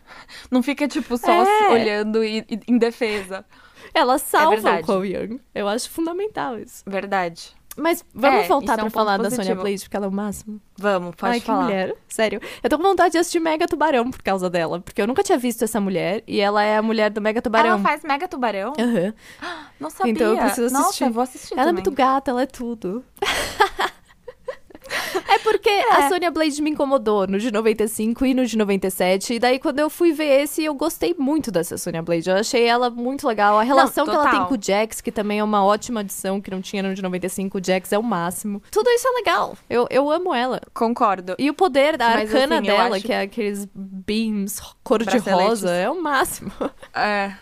[0.52, 1.70] Não fica, tipo, só É.
[1.70, 3.46] olhando e, e- em defesa.
[3.94, 4.84] Ela salva o É verdade.
[4.88, 5.40] Cole Young.
[5.54, 6.84] Eu acho fundamental isso.
[6.86, 7.56] Verdade.
[7.78, 9.62] Mas vamos É, voltar é pra um falar da positivo.
[9.62, 10.62] Blade, porque ela é o máximo.
[10.78, 11.64] Vamos, pode Ai, que falar.
[11.66, 11.96] mulher.
[12.08, 12.40] Sério.
[12.64, 14.80] Eu tô com vontade de assistir Mega Tubarão por causa dela.
[14.80, 16.24] Porque eu nunca tinha visto essa mulher.
[16.26, 17.72] E ela é a mulher do Mega Tubarão.
[17.72, 18.74] Ela faz Mega Tubarão?
[18.80, 19.14] Aham.
[19.80, 20.14] Não sabia.
[20.14, 21.10] Então eu preciso Nossa, assistir.
[21.10, 21.84] vou assistir Ela é também.
[21.84, 23.04] muito gata, ela é tudo.
[25.28, 29.34] É porque a Sonya Blade me incomodou no de 95 e no de 97.
[29.34, 32.30] E daí, quando eu fui ver esse, eu gostei muito dessa Sonya Blade.
[32.30, 33.58] Eu achei ela muito legal.
[33.60, 36.52] A relação que ela tem com o Jax, que também é uma ótima adição, que
[36.52, 37.58] não tinha no de 95.
[37.58, 38.62] O Jax é o máximo.
[38.72, 39.58] Tudo isso é legal.
[39.70, 40.62] Eu, eu amo ela.
[40.74, 41.36] Concordo.
[41.38, 45.90] E o poder da Mas, arcana assim, dela, acho- que é aqueles beams cor-de-rosa, é
[45.90, 46.52] o máximo.
[46.94, 47.34] É.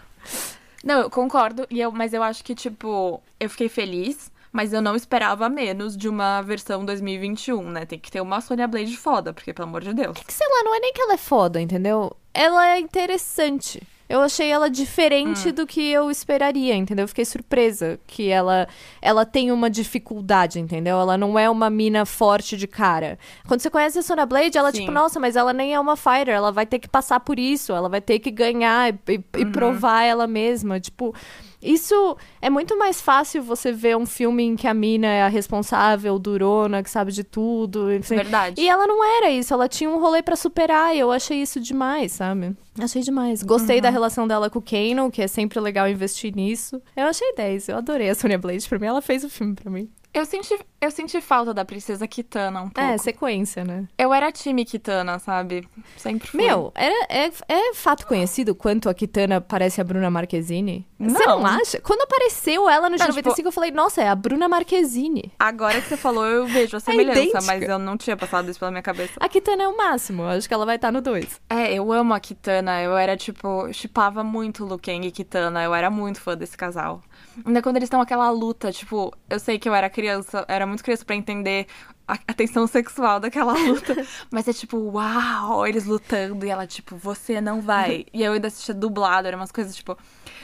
[0.83, 4.81] Não, eu concordo, e eu, mas eu acho que, tipo, eu fiquei feliz, mas eu
[4.81, 7.85] não esperava menos de uma versão 2021, né?
[7.85, 10.17] Tem que ter uma Sonya Blade foda, porque, pelo amor de Deus.
[10.17, 12.15] que, sei lá, não é nem que ela é foda, entendeu?
[12.33, 13.81] Ela é interessante.
[14.09, 15.53] Eu achei ela diferente Hum.
[15.53, 17.03] do que eu esperaria, entendeu?
[17.05, 18.67] Eu fiquei surpresa que ela,
[19.01, 20.99] ela tem uma dificuldade, entendeu?
[20.99, 23.17] Ela não é uma mina forte de cara.
[23.47, 24.81] Quando você conhece a Sonya Blade, ela, Sim.
[24.81, 27.71] tipo, nossa, mas ela nem é uma fighter, ela vai ter que passar por isso,
[27.73, 29.23] ela vai ter que ganhar e, e- Uhum.
[29.41, 30.79] e provar ela mesma.
[30.79, 31.15] Tipo,
[31.63, 35.27] isso é muito mais fácil você ver um filme em que a mina é a
[35.27, 37.91] responsável, durona, que sabe de tudo.
[37.93, 38.15] Enfim.
[38.15, 38.59] Verdade.
[38.61, 41.59] E ela não era isso, ela tinha um rolê pra superar e eu achei isso
[41.59, 42.55] demais, sabe?
[42.79, 43.41] Achei demais.
[43.43, 43.81] Gostei Uhum.
[43.83, 46.81] da relação dela com o Kanon, que é sempre legal investir nisso.
[46.95, 48.67] Eu achei 10, eu adorei a Sonya Blade.
[48.67, 49.89] Pra mim, ela fez o filme pra mim.
[50.13, 52.79] Eu senti, eu senti falta da princesa Kitana um pouco.
[52.79, 53.87] É, sequência, né?
[53.97, 55.67] Eu era time Kitana, sabe?
[55.97, 56.39] Sempre fui.
[56.45, 60.87] Meu, era, é, é fato conhecido quanto a Kitana parece a Bruna Marquezine?
[60.99, 61.39] Você Não.
[61.39, 61.81] não acha?
[61.81, 65.31] Quando apareceu ela no Não, 95, tipo- eu falei, nossa, é a Bruna Marquezine.
[65.39, 68.59] Agora que você falou, eu vejo a semelhança, É mas eu não tinha passado isso
[68.59, 69.13] pela minha cabeça.
[69.19, 71.41] A Kitana é o máximo, eu acho que ela vai estar no 2.
[71.49, 72.81] É, eu amo a Kitana.
[72.83, 75.63] Eu era, tipo, chipava muito Liu Kang e Kitana.
[75.63, 77.01] Eu era muito fã desse casal.
[77.45, 80.83] Ainda quando eles estão aquela luta, tipo, eu sei que eu era criança, era muito
[80.83, 81.67] criança pra entender
[82.07, 84.05] a, tensão sexual daquela luta.
[84.29, 88.05] mas é tipo, uau, eles lutando e ela, tipo, você não vai.
[88.13, 89.97] E eu ainda assistia dublado, eram umas coisas tipo,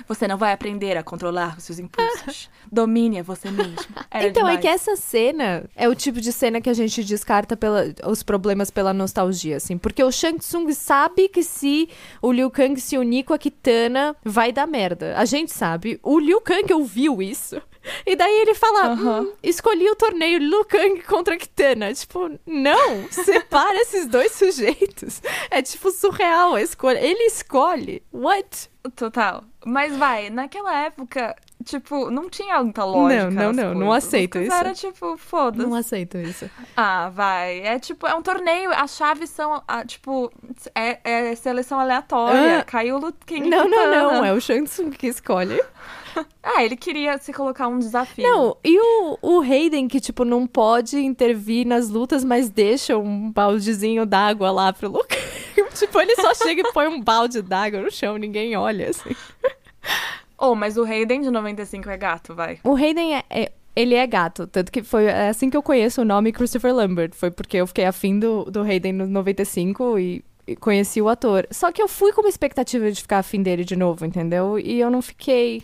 [0.08, 2.50] você não vai aprender a controlar os seus impulsos.
[2.72, 3.76] Domine a você mesmo.
[4.10, 4.62] Era então, é demais.
[4.62, 8.72] que essa cena é o tipo de cena que a gente descarta pela, os problemas
[8.72, 9.78] pela nostalgia, assim.
[9.78, 11.90] Porque o Shang Tsung sabe que se
[12.22, 15.18] o Liu Kang se unir com a Kitana, vai dar merda.
[15.18, 16.00] A gente sabe.
[16.04, 17.62] O Liu Kang ouviu isso.
[18.06, 21.94] E daí ele fala, hum, escolhi o torneio Liu Kang contra Kitana.
[21.94, 25.22] Tipo, não, separa esses dois sujeitos.
[25.50, 27.00] É tipo surreal a escolha.
[27.00, 28.04] Ele escolhe.
[28.12, 28.70] What?
[28.96, 29.44] Total.
[29.66, 33.30] Mas vai, naquela época, tipo, não tinha muita lógica.
[33.30, 34.06] Não, não, não, não coisas.
[34.06, 34.54] aceito As isso.
[34.54, 35.68] Era tipo, foda-se.
[35.68, 36.50] Não aceito isso.
[36.76, 37.60] Ah, vai.
[37.60, 40.32] É tipo, é um torneio, as chaves são, ah, tipo,
[40.74, 42.60] é, é seleção aleatória.
[42.60, 42.64] Ah.
[42.64, 44.26] Caiu o King Não, não, não.
[44.26, 45.62] É o Shang Tsung que escolhe.
[46.44, 48.24] Ah, ele queria se colocar um desafio.
[48.24, 53.32] Não, e o, o Hayden que, tipo, não pode intervir nas lutas, mas deixa um
[53.32, 55.18] baldezinho d'água lá pro Luke.
[55.76, 59.16] tipo, ele só chega e põe um balde d'água no chão, ninguém olha, assim.
[60.40, 62.60] Oh, mas o Hayden de 95 é gato, vai.
[62.64, 66.02] O Hayden é, é- ele é gato, tanto que foi é assim que eu conheço
[66.02, 67.12] o nome Christopher Lambert.
[67.14, 71.48] Foi porque eu fiquei afim do, do Hayden no 95 e, e conheci o ator.
[71.52, 74.58] Só que eu fui com uma expectativa de ficar afim dele de novo, entendeu?
[74.58, 75.62] E eu não fiquei.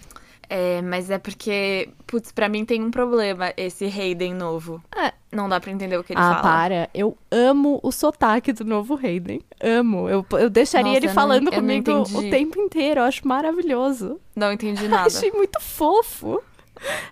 [0.49, 4.81] É, mas é porque, putz, pra mim tem um problema esse Hayden novo.
[4.95, 6.41] Ah, Não dá pra entender o que ele ah, fala.
[6.41, 6.89] para.
[6.93, 9.41] Eu amo o sotaque do novo Hayden.
[9.61, 10.09] Amo.
[10.09, 13.01] Eu, eu deixaria Nossa, ele eu falando não comigo o tempo inteiro.
[13.01, 14.19] Eu acho maravilhoso.
[14.35, 15.07] Não entendi nada.
[15.07, 16.41] Achei muito fofo.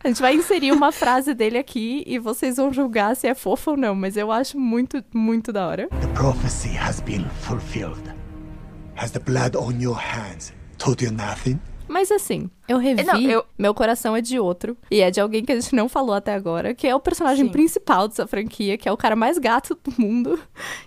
[0.03, 3.71] A gente vai inserir uma frase dele aqui e vocês vão julgar se é fofo
[3.71, 5.87] ou não, mas eu acho muito, muito da hora.
[5.87, 8.13] The prophecy has been fulfilled.
[8.95, 11.59] Has the blood on your hands told you nothing?
[11.93, 14.75] Mas assim, eu revi, Não, eu- meu coração é de outro.
[14.89, 17.45] E é de alguém que a gente não falou até agora, que é o personagem
[17.45, 17.51] Sim.
[17.51, 20.39] principal dessa franquia, que é o cara mais gato do mundo,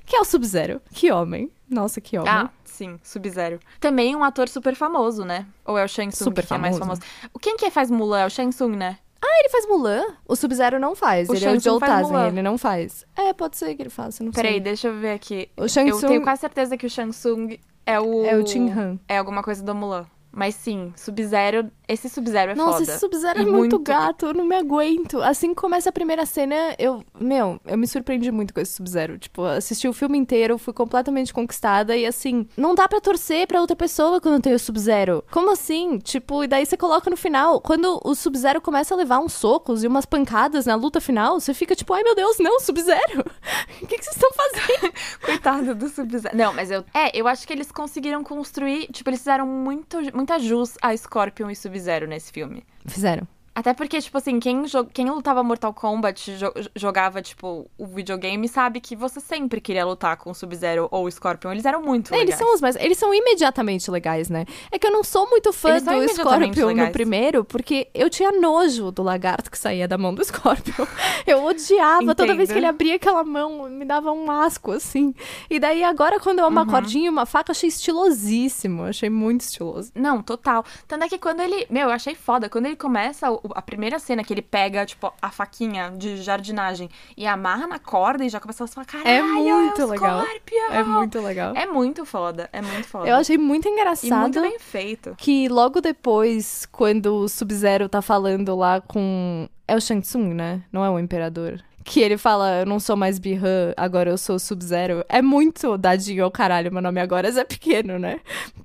[0.04, 0.80] que é o Sub-Zero.
[0.92, 1.50] Que homem.
[1.70, 2.30] Nossa, que homem.
[2.32, 3.60] Ah, sim, Sub-Zero.
[3.80, 5.46] Também um ator super famoso, né?
[5.64, 7.00] Ou é o Shang Tsung Super que é mais famoso.
[7.02, 7.30] famoso?
[7.40, 8.98] Quem que faz Mulan é o Shang Tsung, né?
[9.22, 10.02] Ah, ele faz Mulan?
[10.28, 11.28] O Sub-Zero não faz.
[11.28, 13.04] O ele é o Shang Joe ele não faz.
[13.16, 14.60] É, pode ser que ele faça, não Peraí, sei.
[14.60, 15.48] deixa eu ver aqui.
[15.56, 18.24] O Shang eu Tsung- tenho quase certeza que o Shang Tsung é o...
[18.24, 18.98] É o Tim Han.
[19.08, 20.06] É alguma coisa do Mulan.
[20.36, 22.82] Mas sim, Sub-Zero, esse Sub-Zero é Nossa, foda.
[22.82, 25.22] esse Sub-Zero é muito, gato, eu não me aguento.
[25.22, 29.18] Assim que começa a primeira cena, eu, meu, eu me surpreendi muito com esse Sub-Zero.
[29.18, 33.62] Tipo, assisti o filme inteiro, fui completamente conquistada e assim, não dá pra torcer pra
[33.62, 35.24] outra pessoa quando tem o Sub-Zero.
[35.30, 35.98] Como assim?
[36.00, 39.82] Tipo, e daí você coloca no final, quando o Sub-Zero começa a levar uns socos
[39.82, 43.24] e umas pancadas na luta final, você fica tipo, ai meu Deus, não, Sub-Zero.
[43.82, 44.92] O que, que vocês estão fazendo?
[45.24, 46.36] Coitado do Sub-Zero.
[46.36, 46.84] Não, mas eu.
[46.92, 48.88] É, eu acho que eles conseguiram construir.
[48.90, 52.64] Tipo, eles fizeram muito, muita jus a Scorpion e Sub-Zero nesse filme.
[52.84, 53.28] Fizeram.
[53.56, 58.80] Até porque, tipo assim, quem, quem lutava Mortal Kombat, jo- jogava, tipo, o videogame, sabe
[58.82, 61.52] que você sempre queria lutar com o Sub-Zero ou o Scorpion.
[61.52, 62.28] Eles eram muito É, legais.
[62.28, 62.76] eles são os mais.
[62.76, 64.44] Eles são imediatamente legais, né?
[64.70, 66.88] É que eu não sou muito fã Eles do Scorpion legais.
[66.88, 70.86] no primeiro, porque eu tinha nojo do lagarto que saía da mão do Scorpion.
[71.26, 75.12] Eu odiava toda vez que ele abria aquela mão, me dava um asco, assim.
[75.50, 76.66] E daí, agora, quando é uma Uhum.
[76.68, 78.84] cordinha e uma faca, achei estilosíssimo.
[78.84, 79.90] Achei muito estiloso.
[79.94, 80.64] Não, total.
[80.86, 81.66] Tanto é que quando ele.
[81.70, 82.48] Meu, eu achei foda.
[82.48, 87.26] Quando ele começa a primeira cena que ele pega, tipo, a faquinha de jardinagem e
[87.26, 90.22] amarra na corda e já começa a falar: caralho, É muito o legal.
[90.24, 91.54] Scorpion!" É muito legal.
[91.56, 92.48] É muito foda.
[92.52, 93.08] É muito foda.
[93.08, 94.20] Eu achei muito E engraçado.
[94.20, 95.14] muito bem feito.
[95.18, 99.48] que logo depois, quando o Sub-Zero tá falando lá com.
[99.68, 100.62] É o Shang Tsung, né?
[100.72, 101.60] Não é o Imperador.
[101.86, 105.04] Que ele fala, eu não sou mais Bihan, agora eu sou Sub-Zero.
[105.08, 108.18] É muito dadinho ao caralho, meu nome agora é pequeno, né?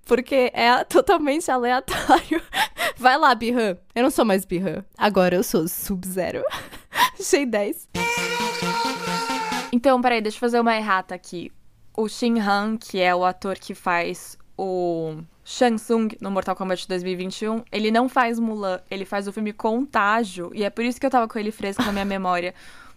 [0.06, 2.42] Porque é totalmente aleatório.
[2.98, 3.78] Vai lá, Bihan.
[3.94, 6.44] Eu não sou mais Bihan, agora eu sou Sub-Zero.
[7.18, 7.90] Achei 10.
[9.72, 11.52] Então, peraí, deixa eu fazer uma errata aqui.
[11.96, 16.88] O Shin Han, que é o ator que faz o Shang Tsung no Mortal Kombat
[16.88, 21.06] 2021, ele não faz Mulan, ele faz o filme Contágio, e é por isso que
[21.06, 22.54] eu tava com ele fresco na minha memória.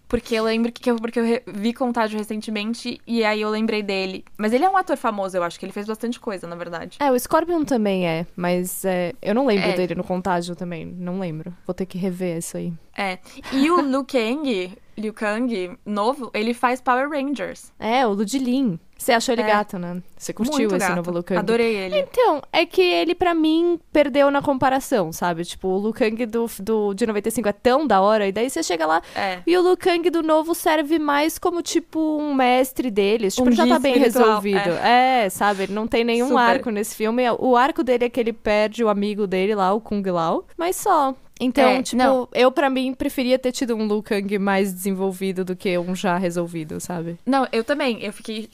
[0.07, 4.23] Porque eu lembro que eu, porque eu vi Contágio recentemente e aí eu lembrei dele.
[4.37, 6.97] Mas ele é um ator famoso, eu acho que ele fez bastante coisa, na verdade.
[6.99, 9.73] É, o Scorpion também é, mas é, eu não lembro É.
[9.73, 10.85] dele no contágio também.
[10.85, 11.53] Não lembro.
[11.65, 12.73] Vou ter que rever isso aí.
[12.97, 13.19] É.
[13.51, 17.71] E o Liu Kang, Liu Kang, novo, ele faz Power Rangers.
[17.79, 18.79] É, o Ludilin.
[18.97, 19.47] Você achou ele É.
[19.47, 20.01] gato, né?
[20.17, 20.95] Você curtiu Muito esse gato.
[20.95, 21.37] novo Liu Kang?
[21.39, 21.99] Adorei ele.
[21.99, 25.43] Então, é que ele, pra mim, perdeu na comparação, sabe?
[25.43, 28.63] Tipo, o Liu Kang do, do, de 95 é tão da hora, e daí você
[28.63, 29.39] chega lá É.
[29.45, 33.35] e o Liu Kang do novo serve mais como, tipo, um mestre deles.
[33.35, 34.69] Tipo, Um já tá bem espiritual, resolvido.
[34.83, 35.29] É.
[35.29, 35.63] sabe?
[35.63, 36.39] Ele não tem nenhum Super.
[36.41, 37.23] arco nesse filme.
[37.37, 40.77] O arco dele é que ele perde o amigo dele lá, o Kung Lao, mas
[40.77, 41.13] só.
[41.39, 42.29] Então, É, tipo, não.
[42.33, 46.17] eu pra mim preferia ter tido um Liu Kang mais desenvolvido do que um já
[46.17, 47.17] resolvido, sabe?
[47.25, 48.01] Não, eu também.
[48.01, 48.49] Eu fiquei,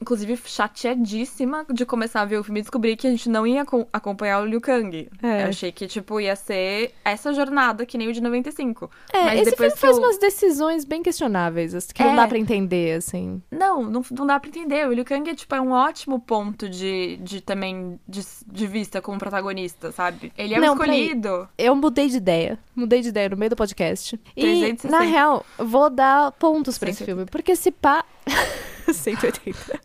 [0.00, 3.64] inclusive, chateadíssima de começar a ver o filme e descobrir que a gente não ia
[3.64, 5.08] co- acompanhar o Liu Kang.
[5.22, 5.44] É.
[5.44, 8.90] Eu achei que, tipo, ia ser essa jornada que nem o de 95.
[9.12, 10.02] É, Mas esse depois filme faz eu...
[10.02, 12.16] umas decisões bem questionáveis, que não É.
[12.16, 13.42] dá pra entender, assim.
[13.50, 14.86] Não, não, não dá pra entender.
[14.88, 19.00] O Liu Kang é, tipo, é um ótimo ponto de, de também de, de vista
[19.00, 20.32] como protagonista, sabe?
[20.36, 21.02] Ele é Não, o peraí.
[21.02, 21.48] escolhido.
[21.58, 22.58] Eu mudei de ideia.
[22.74, 24.18] Mudei de ideia no meio do podcast.
[24.36, 24.88] E, 360.
[24.88, 27.04] na real, vou dar pontos pra esse 180.
[27.04, 27.30] filme.
[27.30, 28.04] Porque se pá.
[28.92, 29.80] 180.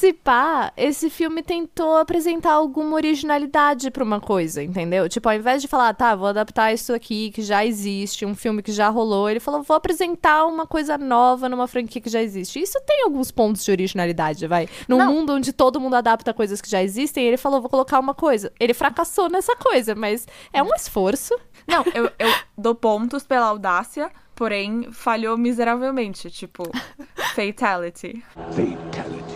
[0.00, 5.06] Se pá, esse filme tentou apresentar alguma originalidade pra uma coisa, entendeu?
[5.10, 8.62] Tipo, ao invés de falar, tá, vou adaptar isso aqui que já existe, um filme
[8.62, 12.58] que já rolou, ele falou, vou apresentar uma coisa nova numa franquia que já existe.
[12.58, 14.66] Isso tem alguns pontos de originalidade, vai.
[14.88, 15.12] Num Não.
[15.12, 18.50] mundo onde todo mundo adapta coisas que já existem, ele falou, vou colocar uma coisa.
[18.58, 21.38] Ele fracassou nessa coisa, mas é um esforço.
[21.68, 26.30] Não, eu, eu dou pontos pela audácia, porém falhou miseravelmente.
[26.30, 26.62] Tipo,
[27.36, 28.24] fatality.
[28.34, 29.29] Fatality.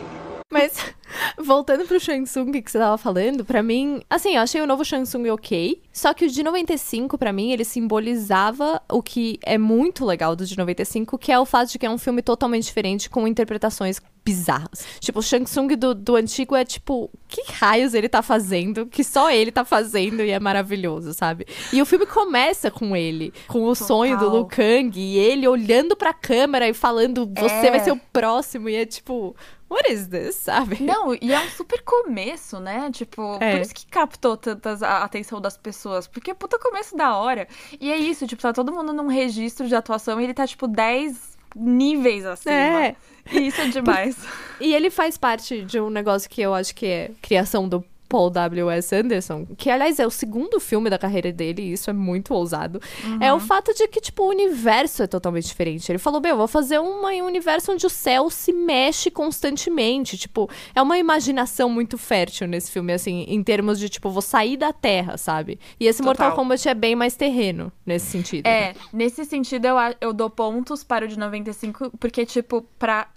[0.54, 0.72] Mas,
[1.36, 4.84] voltando pro Shang Tsung que você tava falando, pra mim, assim, eu achei o novo
[4.84, 5.82] Shang Tsung ok.
[5.92, 10.46] Só que o de 95, pra mim, ele simbolizava o que é muito legal do
[10.46, 14.00] de 95, que é o fato de que é um filme totalmente diferente, com interpretações
[14.24, 14.86] bizarras.
[15.00, 19.04] Tipo, o Shang Tsung do, do antigo é tipo, que raios ele tá fazendo, que
[19.04, 21.46] só ele tá fazendo e é maravilhoso, sabe?
[21.72, 24.36] E o filme começa com ele, com o sonho do Total.
[24.38, 27.70] Liu Kang, e ele olhando pra câmera e falando, você É.
[27.70, 29.36] vai ser o próximo, e é tipo,
[29.70, 30.82] what is this, sabe?
[30.82, 32.90] Não, e é um super começo, né?
[32.92, 33.52] Tipo, É.
[33.52, 36.06] por isso que captou tantas a atenção das pessoas.
[36.06, 37.48] Porque é puta começo da hora.
[37.80, 40.66] E é isso, tipo, tá todo mundo num registro de atuação e ele tá, tipo,
[40.68, 42.52] 10 níveis acima.
[42.54, 42.96] É.
[43.32, 44.16] E isso é demais.
[44.60, 48.30] E ele faz parte de um negócio que eu acho que é criação do Paul
[48.30, 48.94] W.S.
[48.94, 52.80] Anderson, que aliás é o segundo filme da carreira dele, e isso é muito ousado.
[53.20, 55.90] É o fato de que, tipo, o universo é totalmente diferente.
[55.90, 60.16] Ele falou, meu, vou fazer uma- um universo onde o céu se mexe constantemente.
[60.16, 64.56] Tipo, é uma imaginação muito fértil nesse filme, assim, em termos de, tipo, vou sair
[64.56, 65.58] da Terra, sabe?
[65.80, 66.36] E esse Mortal Total.
[66.44, 68.46] Kombat é bem mais terreno nesse sentido.
[68.46, 73.08] É, nesse sentido eu, eu dou pontos para o de 95, porque, tipo, pra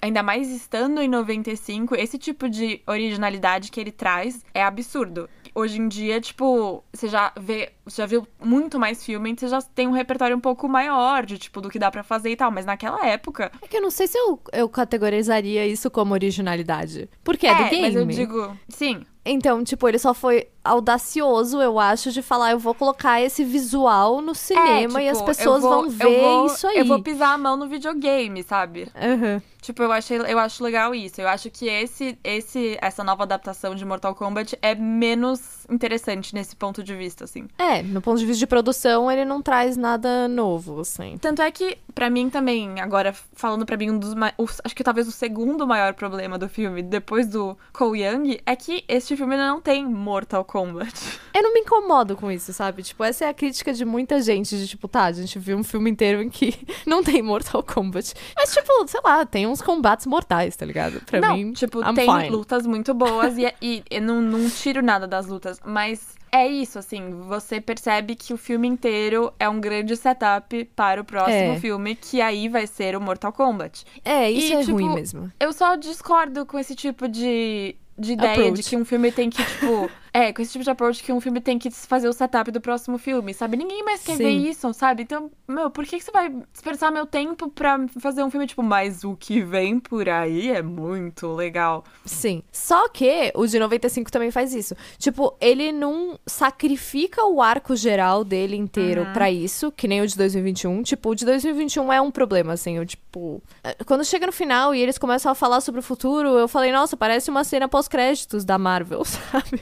[0.00, 5.28] ainda mais estando em 95, esse tipo de originalidade que ele traz é absurdo.
[5.54, 9.62] Hoje em dia, tipo, você já vê, você já viu muito mais filme, você já
[9.62, 12.50] tem um repertório um pouco maior de, tipo, do que dá pra fazer e tal.
[12.50, 13.52] Mas naquela época.
[13.62, 17.08] É que eu não sei se eu, eu categorizaria isso como originalidade.
[17.22, 17.82] Porque é, do game.
[17.82, 18.58] mas eu digo.
[18.68, 19.06] Sim.
[19.26, 24.20] Então, tipo, ele só foi audacioso, eu acho, de falar, eu vou colocar esse visual
[24.20, 26.78] no cinema é, e as tipo, pessoas vou- vão ver vou- isso aí.
[26.78, 28.88] Eu vou pisar a mão no videogame, sabe?
[28.94, 29.42] Aham.
[29.64, 31.20] Tipo, eu achei, eu acho legal isso.
[31.22, 36.54] Eu acho que esse, esse, essa nova adaptação de Mortal Kombat é menos interessante nesse
[36.54, 37.46] ponto de vista, assim.
[37.58, 41.16] É, no ponto de vista de produção, ele não traz nada novo, assim.
[41.18, 44.84] Tanto é que, pra mim também, agora falando pra mim, um dos os- acho que
[44.84, 49.34] talvez o segundo maior problema do filme, depois do Cole Young, é que este filme
[49.36, 50.92] não tem Mortal Kombat.
[51.32, 52.82] Eu não me incomodo com isso, sabe?
[52.82, 55.64] Tipo, essa é a crítica de muita gente, de tipo, tá, a gente viu um
[55.64, 56.54] filme inteiro em que
[56.86, 58.12] não tem Mortal Kombat.
[58.36, 61.00] Mas, tipo, sei lá, tem uns combates mortais, tá ligado?
[61.06, 62.28] Pra não, mim, tipo, I'm tem fine.
[62.30, 66.78] lutas muito boas e, e eu não, não tiro nada das lutas, mas é isso,
[66.78, 71.60] assim, você percebe que o filme inteiro é um grande setup para o próximo É.
[71.60, 73.84] filme, que aí vai ser o Mortal Kombat.
[74.04, 75.32] É, isso E, é tipo, ruim mesmo.
[75.38, 78.62] Eu só discordo com esse tipo de, de ideia Approach.
[78.62, 79.88] de que um filme tem que, tipo.
[80.14, 82.60] é, com esse tipo de approach que um filme tem que fazer o setup do
[82.60, 83.56] próximo filme, sabe?
[83.56, 84.22] Ninguém mais quer Sim.
[84.22, 85.02] ver isso, sabe?
[85.02, 88.62] Então, meu, por que, que você vai desperdiçar meu tempo pra fazer um filme, tipo,
[88.62, 91.82] mas o que vem por aí é muito legal.
[92.04, 92.42] Sim.
[92.52, 94.76] Só que o de 95 também faz isso.
[94.98, 99.12] Tipo, ele não sacrifica o arco geral dele inteiro Uhum.
[99.12, 100.82] pra isso, que nem o de 2021.
[100.84, 102.76] Tipo, o de 2021 é um problema, assim.
[102.76, 103.42] Eu, tipo.
[103.64, 106.70] eh, Quando chega no final e eles começam a falar sobre o futuro, eu falei,
[106.70, 109.60] nossa, parece uma cena pós-créditos da Marvel, sabe?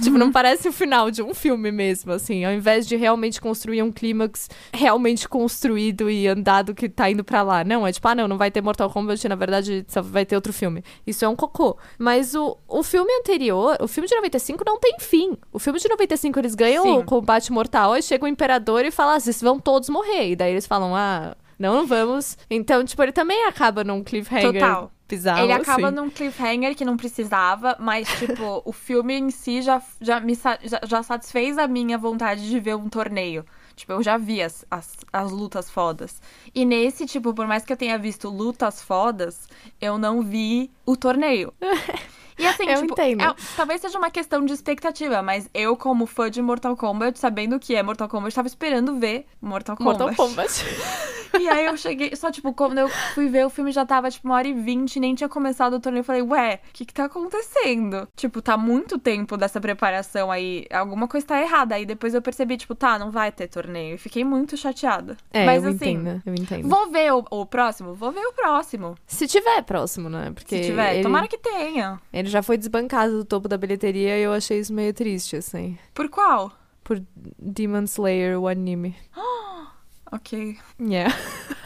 [0.00, 2.44] Tipo, não parece o final de um filme mesmo, assim.
[2.44, 7.42] Ao invés de realmente construir um clímax realmente construído e andado que tá indo pra
[7.42, 7.64] lá.
[7.64, 10.34] Não, é tipo, ah, não, não vai ter Mortal Kombat, na verdade só vai ter
[10.34, 10.82] outro filme.
[11.06, 11.76] Isso é um cocô.
[11.98, 15.36] Mas o, o filme anterior, o filme de 95 não tem fim.
[15.52, 16.98] O filme de 95 eles ganham Sim.
[16.98, 20.30] o combate mortal, aí chega o imperador e fala, ah, vocês vão todos morrer.
[20.30, 22.36] E daí eles falam, ah, não, não vamos.
[22.50, 24.90] Então, tipo, ele também acaba num cliffhanger Total.
[25.12, 25.42] Bizarro.
[25.42, 25.96] Ele acaba assim.
[25.96, 30.58] num cliffhanger que não precisava, mas, tipo, o filme em si já, já, me, já,
[30.86, 33.44] já satisfez a minha vontade de ver um torneio.
[33.76, 36.20] Tipo, eu já vi as, as, as lutas fodas.
[36.54, 39.48] E nesse, tipo, por mais que eu tenha visto lutas fodas,
[39.80, 41.52] eu não vi o torneio.
[42.42, 43.22] E assim, Eu tipo, entendo.
[43.22, 47.56] é- talvez seja uma questão de expectativa, mas eu, como fã de Mortal Kombat, sabendo
[47.56, 49.98] o que é Mortal Kombat, tava esperando ver Mortal Kombat.
[49.98, 50.52] Mortal Kombat.
[51.40, 54.28] E aí eu cheguei, só tipo, quando eu fui ver, o filme já tava tipo
[54.28, 56.00] uma hora e vinte, nem tinha começado o torneio.
[56.02, 58.06] Eu falei, ué, o que que tá acontecendo?
[58.14, 61.74] Tipo, tá muito tempo dessa preparação aí, alguma coisa tá errada.
[61.74, 63.94] Aí depois eu percebi, tipo, tá, não vai ter torneio.
[63.94, 65.16] E fiquei muito chateada.
[65.32, 66.68] É, Mas eu assim, entendo, eu entendo.
[66.68, 67.94] vou ver o, o próximo?
[67.94, 68.94] Vou ver o próximo.
[69.06, 70.32] Se tiver próximo, né?
[70.34, 71.98] Porque Se tiver, ele, tomara que tenha.
[72.12, 75.78] ele já foi desbancado do topo da bilheteria e eu achei isso meio triste, assim.
[75.94, 76.50] Por qual?
[76.82, 77.00] Por
[77.38, 78.96] Demon Slayer, o anime.
[80.14, 80.58] Ok.
[80.78, 81.14] Yeah.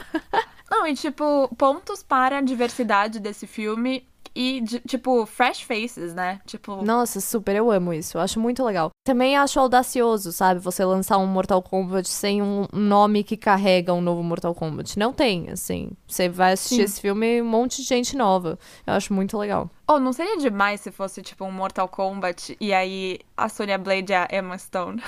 [0.70, 6.40] Não, e tipo, pontos para a diversidade desse filme e, de- tipo, fresh faces, né?
[6.44, 8.18] Tipo, Nossa, super, eu amo isso.
[8.18, 8.90] Eu acho muito legal.
[9.04, 10.60] Também acho audacioso, sabe?
[10.60, 14.98] Você lançar um Mortal Kombat sem um nome que carrega um novo Mortal Kombat.
[14.98, 15.90] Não tem, assim.
[16.06, 16.82] Você vai assistir Sim.
[16.82, 18.58] esse filme um monte de gente nova.
[18.86, 19.70] Eu acho muito legal.
[19.88, 24.12] Oh, não seria demais se fosse, tipo, um Mortal Kombat e aí a Sonya Blade
[24.12, 25.02] é a Emma Stone?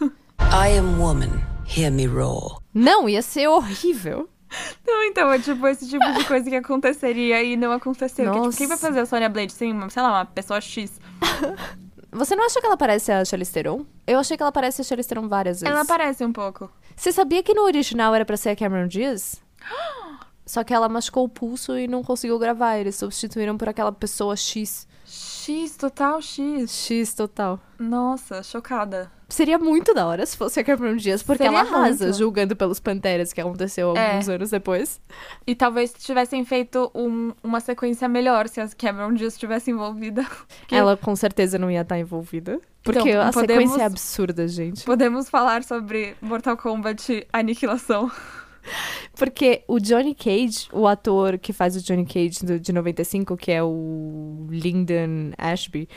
[0.40, 1.28] I am woman.
[1.76, 2.58] Hear me roar.
[2.74, 4.28] Não, ia ser horrível.
[4.86, 8.32] Não, então, é tipo esse tipo de coisa que aconteceria e não aconteceu.
[8.32, 11.00] Que, tipo, quem vai fazer a Sonya Blade sem, uma, sei lá, uma pessoa X?
[12.12, 13.86] Você não acha que ela parece a Charlize Theron?
[14.04, 15.72] Eu achei que ela parece a Charlize Theron várias vezes.
[15.72, 16.68] Ela parece um pouco.
[16.96, 19.40] Você sabia que no original era pra ser a Cameron Diaz?
[20.44, 22.76] Só que ela machucou o pulso e não conseguiu gravar.
[22.78, 24.88] Eles substituíram por aquela pessoa X.
[25.06, 26.70] X, total X.
[26.72, 27.60] X total.
[27.78, 29.12] Nossa, chocada.
[29.30, 32.18] Seria muito da hora se fosse a Cameron Diaz, porque Seria ela arrasa muito.
[32.18, 34.10] julgando pelos Panteras, que aconteceu É.
[34.10, 35.00] alguns anos depois.
[35.46, 40.26] E talvez tivessem feito um- uma sequência melhor se a Cameron Diaz estivesse envolvida.
[40.70, 42.60] Ela com certeza não ia estar envolvida.
[42.82, 44.84] Porque Então, a podemos- sequência é absurda, gente.
[44.84, 48.10] Podemos falar sobre Mortal Kombat Aniquilação.
[49.16, 53.50] Porque o Johnny Cage, o ator que faz o Johnny Cage do- de 95, que
[53.50, 55.88] é o Lyndon Ashby,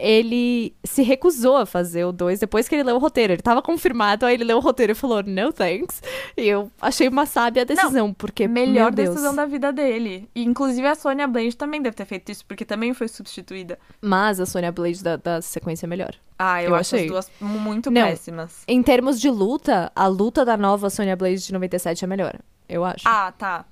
[0.00, 3.32] ele se recusou a fazer o 2 depois que ele leu o roteiro.
[3.32, 6.02] Ele tava confirmado, aí ele leu o roteiro e falou, no thanks.
[6.36, 10.28] E eu achei uma sábia decisão, porque, Melhor decisão da vida dele.
[10.34, 13.78] E inclusive a Sonya Blade também deve ter feito isso, porque também foi substituída.
[14.00, 16.14] Mas a Sonya Blade da, da sequência é melhor.
[16.38, 17.06] Ah, eu, Eu acho achei.
[17.06, 18.02] as duas muito Não.
[18.02, 18.62] péssimas.
[18.66, 22.34] Em termos de luta, a luta da nova Sonya Blade de 97 é melhor.
[22.68, 23.06] Eu acho.
[23.06, 23.64] Ah, tá.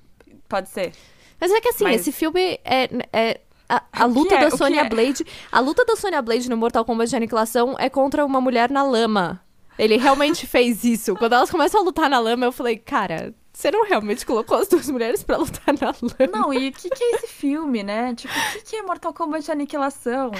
[0.47, 0.91] Pode ser.
[1.39, 2.89] Mas é que assim, Mas- esse filme é.
[3.13, 4.41] é a, a luta é?
[4.49, 4.89] da Sonya é?
[4.89, 5.25] Blade.
[5.51, 8.83] A luta da Sonya Blade no Mortal Kombat de Aniquilação é contra uma mulher na
[8.83, 9.41] lama.
[9.77, 11.15] Ele realmente fez isso.
[11.15, 14.67] Quando elas começam a lutar na lama, eu falei, cara, você não realmente colocou as
[14.67, 16.31] duas mulheres pra lutar na lama?
[16.31, 18.13] Não, e o que, que é esse filme, né?
[18.15, 20.31] Tipo, o que, que é Mortal Kombat Aniquilação?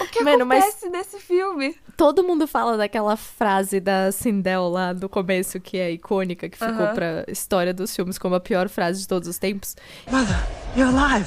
[0.00, 1.76] O que Mano, mas- acontece nesse filme?
[1.96, 6.84] Todo mundo fala daquela frase da Sindel lá do começo, que é icônica, que ficou
[6.84, 6.94] Aham.
[6.94, 9.74] pra história dos filmes como a pior frase de todos os tempos.
[10.10, 10.36] Mother,
[10.76, 11.26] you're alive.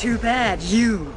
[0.00, 1.12] Too bad you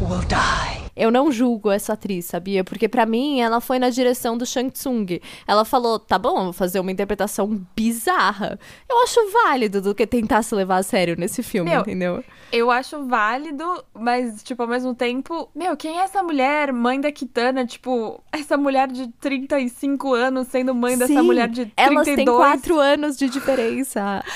[0.00, 0.90] will die.
[0.96, 2.64] Eu não julgo essa atriz, sabia?
[2.64, 5.20] Porque pra mim ela foi na direção do Shang Tsung.
[5.46, 8.58] Ela falou: tá bom, eu vou fazer uma interpretação bizarra.
[8.90, 12.24] Eu acho válido do que tentar se levar a sério nesse filme, Meu, entendeu?
[12.50, 13.64] Eu acho válido,
[13.94, 15.48] mas, tipo, ao mesmo tempo...
[15.54, 17.64] Meu, quem é essa mulher, mãe da Kitana?
[17.64, 21.76] Tipo, essa mulher de 35 anos sendo mãe dessa Sim, mulher de 32.
[21.76, 24.24] Elas têm quatro anos de diferença.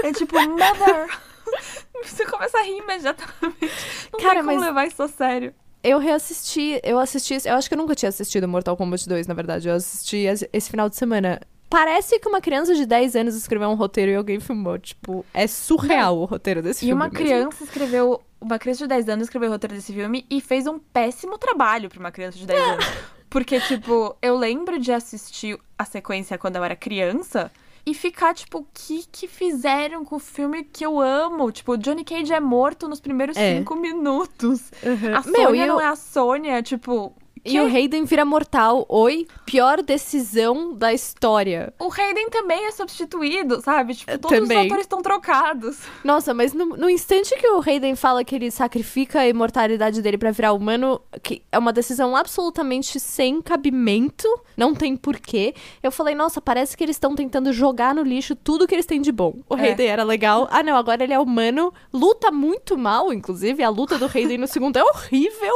[0.00, 1.27] É tipo, mother...
[2.04, 3.70] Você começa a rir imediatamente.
[4.12, 5.54] Não Cara, tem como mas- levar isso a sério.
[5.82, 9.34] Eu reassisti, eu assisti, eu acho que eu nunca tinha assistido Mortal Kombat 2, na
[9.34, 9.68] verdade.
[9.68, 11.40] Eu assisti esse final de semana.
[11.70, 14.78] Parece que uma criança de 10 anos escreveu um roteiro e alguém filmou.
[14.78, 16.94] Tipo, é surreal o roteiro desse E filme.
[16.94, 17.18] uma mesmo.
[17.24, 18.20] criança escreveu.
[18.40, 21.88] Uma criança de 10 anos escreveu o roteiro desse filme e fez um péssimo trabalho
[21.88, 22.86] pra uma criança de 10 anos.
[23.30, 27.52] Porque, tipo, eu lembro de assistir a sequência quando eu era criança
[27.90, 31.50] e ficar, tipo, o que que fizeram com o filme que eu amo?
[31.50, 33.56] Tipo, o Johnny Cage é morto nos primeiros É.
[33.56, 34.70] cinco minutos.
[35.16, 37.14] A Meu, Sônia não eu- é a Sônia, tipo.
[37.48, 38.84] E o Hayden vira mortal.
[38.88, 41.72] Oi, pior decisão da história.
[41.78, 43.94] O Hayden também é substituído, sabe?
[43.94, 44.58] Tipo, todos Também.
[44.58, 45.78] os atores estão trocados.
[46.04, 50.18] Nossa, mas no, no instante que o Hayden fala que ele sacrifica a imortalidade dele
[50.18, 55.54] pra virar humano, que é uma decisão absolutamente sem cabimento, não tem porquê.
[55.82, 59.00] Eu falei, nossa, parece que eles estão tentando jogar no lixo tudo que eles têm
[59.00, 59.36] de bom.
[59.48, 59.68] O É.
[59.70, 60.48] Hayden era legal.
[60.50, 63.62] Ah, não, agora ele é humano, luta muito mal, inclusive.
[63.62, 65.54] A luta do Hayden no segundo é horrível.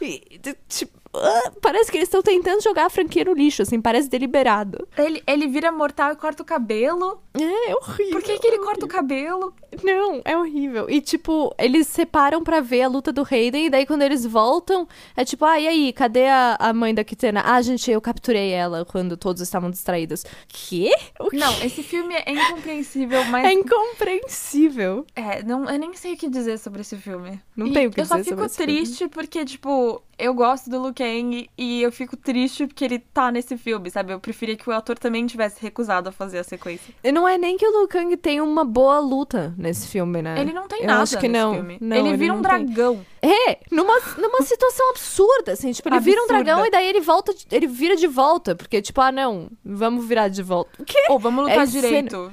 [0.00, 0.20] E,
[0.68, 4.86] tipo, ah, parece que eles estão tentando jogar a franquia no lixo, assim, parece deliberado.
[4.98, 7.20] Ele, ele vira mortal e corta o cabelo.
[7.34, 8.12] É, é horrível.
[8.12, 9.54] Por que, que ele corta o cabelo?
[9.82, 10.88] Não, é horrível.
[10.88, 14.86] E, tipo, eles separam pra ver a luta do Hayden, e daí quando eles voltam,
[15.16, 17.42] é tipo, ah, e aí, cadê a, a mãe da Kitana?
[17.44, 20.24] Ah, gente, eu capturei ela quando todos estavam distraídos.
[20.48, 20.92] Quê?
[21.20, 21.36] O quê?
[21.36, 23.44] Não, esse filme é incompreensível, mas.
[23.46, 25.06] É incompreensível.
[25.14, 27.40] É, não, eu nem sei o que dizer sobre esse filme.
[27.56, 28.78] Não E tenho o que Eu só dizer fico sobre esse filme.
[28.78, 33.30] triste porque, tipo, eu gosto do Liu Kang e eu fico triste porque ele tá
[33.30, 34.12] nesse filme, sabe?
[34.12, 36.94] Eu preferia que o ator também tivesse recusado a fazer a sequência.
[37.02, 40.40] E não é nem que o Liu Kang tem uma boa luta nesse filme, né?
[40.40, 41.54] Ele não tem Eu nada acho que nesse não.
[41.54, 41.78] filme.
[41.80, 42.64] Não, ele vira um não tem.
[42.66, 43.06] dragão.
[43.22, 45.72] É, numa, numa situação absurda, assim.
[45.72, 46.44] Tipo, ele vira um Absurda.
[46.44, 48.54] dragão e daí ele volta, ele vira de volta.
[48.54, 50.70] Porque, tipo, ah, não, vamos virar de volta.
[50.80, 51.06] O quê?
[51.08, 52.30] Ou vamos lutar É direito.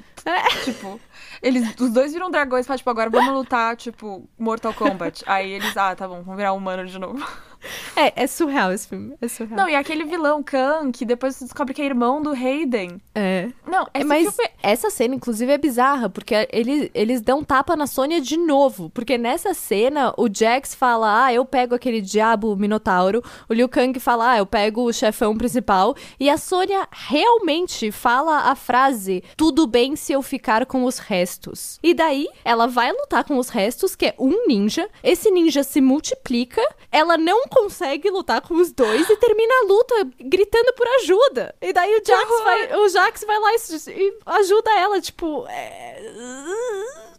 [0.65, 0.99] Tipo,
[1.41, 5.23] eles, os dois viram dragões e falam, tipo, agora vamos lutar, tipo, Mortal Kombat.
[5.25, 7.25] Aí eles, ah, tá bom, vamos virar humano de novo.
[7.95, 9.15] É, é surreal esse filme.
[9.21, 9.57] É surreal.
[9.57, 13.01] Não, e aquele vilão, Khan, que depois você descobre que é irmão do Hayden.
[13.13, 13.49] É.
[13.67, 14.51] Não, esse Mas filme...
[14.63, 18.89] essa cena, inclusive, é bizarra, porque ele, eles dão tapa na Sônia de novo.
[18.89, 23.23] Porque nessa cena, o Jax fala, ah, eu pego aquele diabo Minotauro.
[23.47, 25.95] O Liu Kang fala, ah, eu pego o chefão principal.
[26.19, 31.79] E a Sônia realmente fala a frase, tudo bem se eu ficar com os restos.
[31.83, 34.89] E daí, ela vai lutar com os restos, que é um ninja.
[35.03, 40.07] Esse ninja se multiplica, ela não consegue lutar com os dois e termina a luta
[40.19, 41.53] gritando por ajuda.
[41.61, 45.45] E daí o Jax vai, o Jax vai lá e, e ajuda ela, tipo.
[45.47, 46.01] É...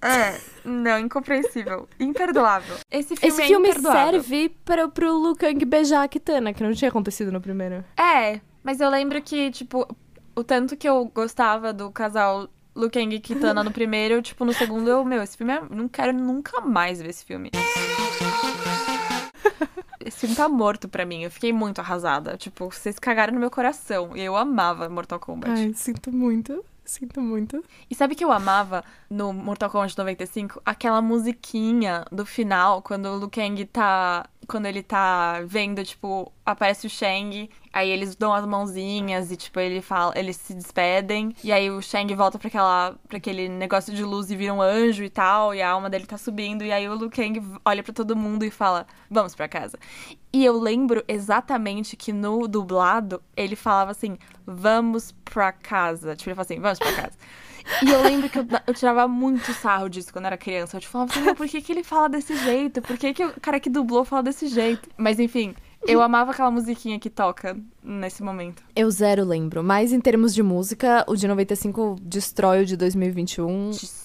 [0.04, 1.88] É, não, incompreensível.
[2.00, 2.76] Imperdoável.
[2.90, 4.20] Esse filme Esse é filme imperdoável.
[4.20, 7.84] serve para, pro Liu Kang beijar a Kitana, que não tinha acontecido no primeiro.
[7.96, 9.86] É, mas eu lembro que, tipo,
[10.34, 14.52] o tanto que eu gostava do casal Liu Kang e Kitana no primeiro, tipo, no
[14.52, 15.62] segundo eu, meu, esse filme é...
[15.70, 17.50] Não quero nunca mais ver esse filme.
[20.06, 21.22] Esse filme tá morto pra mim.
[21.22, 22.36] Eu fiquei muito arrasada.
[22.36, 24.16] Tipo, vocês cagaram no meu coração.
[24.16, 25.52] E eu amava Mortal Kombat.
[25.52, 26.64] Ai, sinto muito.
[26.84, 27.64] Sinto muito.
[27.88, 30.60] E sabe que eu amava no Mortal Kombat 95?
[30.64, 34.26] Aquela musiquinha do final, quando o Liu Kang tá.
[34.46, 39.60] Quando ele tá vendo, tipo, aparece o Shang, aí eles dão as mãozinhas e, tipo,
[39.60, 43.94] ele fala, eles se despedem, e aí o Shang volta pra, aquela, pra aquele negócio
[43.94, 46.72] de luz e vira um anjo e tal, e a alma dele tá subindo, e
[46.72, 49.78] aí o Liu Kang olha pra todo mundo e fala, vamos pra casa.
[50.32, 56.16] E eu lembro exatamente que no dublado ele falava assim, vamos pra casa.
[56.16, 57.18] Tipo, ele falava assim, vamos pra casa.
[57.82, 60.76] E eu lembro que eu, eu tirava muito sarro disso quando era criança.
[60.76, 62.80] Eu tipo, falava assim, "Meu, por que, que ele fala desse jeito?
[62.82, 64.88] Por que, que o cara que dublou fala desse jeito?
[64.96, 65.54] Mas enfim,
[65.84, 68.62] Eu amava aquela musiquinha que toca nesse momento.
[68.76, 69.64] Eu zero lembro.
[69.64, 73.48] Mas em termos de música, o de 95 destrói o de 2021.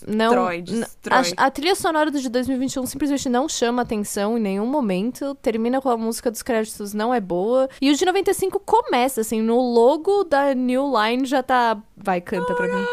[0.08, 1.34] não, Destrói, n- destrói.
[1.38, 5.36] A, a trilha sonora do de 2021 simplesmente não chama atenção em nenhum momento.
[5.36, 7.70] Termina com a música dos créditos, não é boa.
[7.80, 11.78] E o de 95 começa, assim, no logo da New Line já tá.
[11.96, 12.86] Vai, canta pra mim.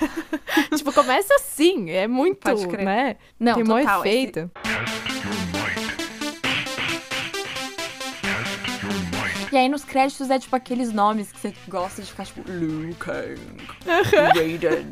[0.76, 1.90] tipo, começa assim.
[1.90, 2.46] É muito,
[2.78, 3.16] né?
[3.38, 4.50] Não, Tem total, esse- efeito.
[9.52, 12.92] E aí nos créditos é tipo aqueles nomes que você gosta de ficar tipo Liu
[12.98, 13.40] Kang,
[14.34, 14.88] Raiden,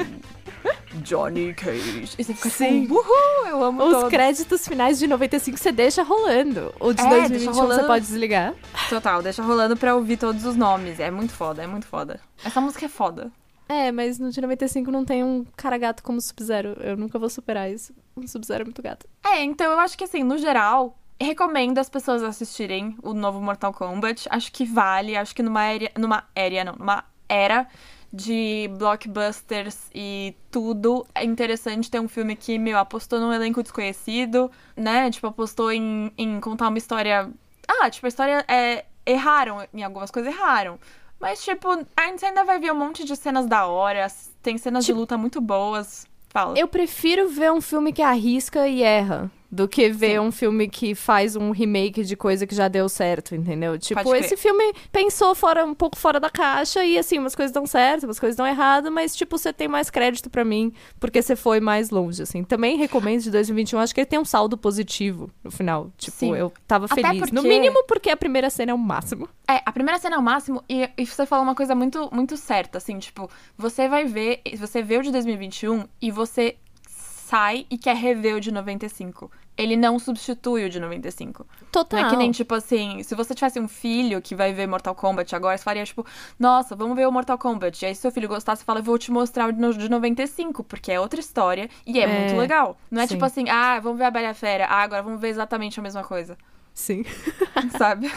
[1.03, 2.15] Johnny Cage.
[2.17, 2.83] E você fica Sim.
[2.83, 4.09] tipo, uhul, eu amo Os todos.
[4.11, 6.73] créditos finais de 95 você deixa rolando.
[6.79, 7.87] O de É, deixa 2021 você rolando.
[7.89, 8.55] pode desligar.
[8.89, 11.01] Total, deixa rolando pra ouvir todos os nomes.
[11.01, 12.21] É muito foda, é muito foda.
[12.45, 13.33] Essa música é foda.
[13.69, 16.77] É, mas no de 95 não tem um cara gato como Sub-Zero.
[16.81, 17.95] Eu nunca vou superar isso.
[18.15, 19.07] O Sub-Zero é muito gato.
[19.25, 23.73] É, então eu acho que assim, no geral, recomendo as pessoas assistirem o novo Mortal
[23.73, 24.27] Kombat.
[24.31, 27.67] Acho que vale, acho que numa era, numa era, não, numa era
[28.13, 34.51] de blockbusters e tudo, é interessante ter um filme que, meu, apostou num elenco desconhecido,
[34.77, 35.11] né?
[35.11, 37.31] Tipo, apostou em, em contar uma história.
[37.67, 38.85] Ah, tipo, a história é.
[39.05, 40.79] Erraram, em algumas coisas erraram.
[41.23, 44.09] Mas, tipo, a gente ainda vai ver um monte de cenas da hora,
[44.43, 46.05] tem cenas de luta muito boas.
[46.29, 46.59] Fala.
[46.59, 50.19] Eu prefiro ver um filme que arrisca e erra do que ver Sim.
[50.21, 53.79] um filme que faz um remake de coisa que já deu certo, entendeu?
[53.79, 57.67] Tipo, esse filme pensou fora um pouco fora da caixa e assim, umas coisas dão
[57.67, 61.37] certo, umas coisas dão errado, mas tipo, você tem mais crédito pra mim porque você
[61.37, 62.43] foi mais longe, assim.
[62.43, 65.93] Também recomendo de 2021, acho que ele tem um saldo positivo no final.
[65.99, 66.35] Tipo, Sim.
[66.35, 67.31] eu tava Até feliz.
[67.31, 69.29] No porque- mínimo porque a primeira cena é o máximo.
[69.47, 72.39] É, a primeira cena é o máximo e, e você falou uma coisa muito, muito
[72.39, 73.29] certa, assim, tipo,
[73.59, 76.57] você vai ver, você vê o de 2021 e você
[76.89, 79.31] sai e quer rever o de 95.
[79.57, 81.47] Ele não substitui o de 95.
[81.71, 82.01] Total.
[82.01, 84.95] Não é que nem, tipo assim, se você tivesse um filho que vai ver Mortal
[84.95, 86.07] Kombat agora, você faria, tipo,
[86.39, 87.85] nossa, vamos ver o Mortal Kombat.
[87.85, 89.89] E aí, se seu filho gostar, você fala, vou te mostrar o de no- de
[89.91, 92.79] 95, porque é outra história e é, É, muito legal.
[92.91, 93.15] Não é sim.
[93.15, 96.03] tipo assim, ah, vamos ver a Bela Fera, ah, agora vamos ver exatamente a mesma
[96.03, 96.39] coisa,
[96.73, 97.05] Sim.
[97.77, 98.11] sabe?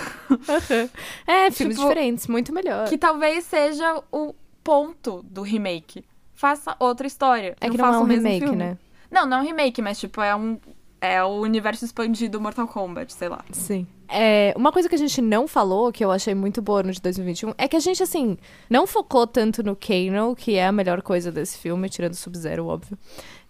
[1.27, 2.87] É, filmes Tipo, diferentes, muito melhor.
[2.87, 4.33] que talvez seja o
[4.63, 6.05] ponto do remake.
[6.33, 7.55] Faça outra história.
[7.61, 8.55] É que não faça é um remake, filme.
[8.55, 8.77] né?
[9.11, 10.59] Não, não é um remake, mas tipo, é um.
[11.05, 13.43] É o universo expandido Mortal Kombat, sei lá.
[13.51, 13.85] Sim.
[14.07, 17.01] É, uma coisa que a gente não falou, que eu achei muito boa no de
[17.01, 18.37] 2021, é que a gente, assim,
[18.69, 22.67] não focou tanto no Kano, que é a melhor coisa desse filme, tirando o Sub-Zero,
[22.67, 22.97] óbvio.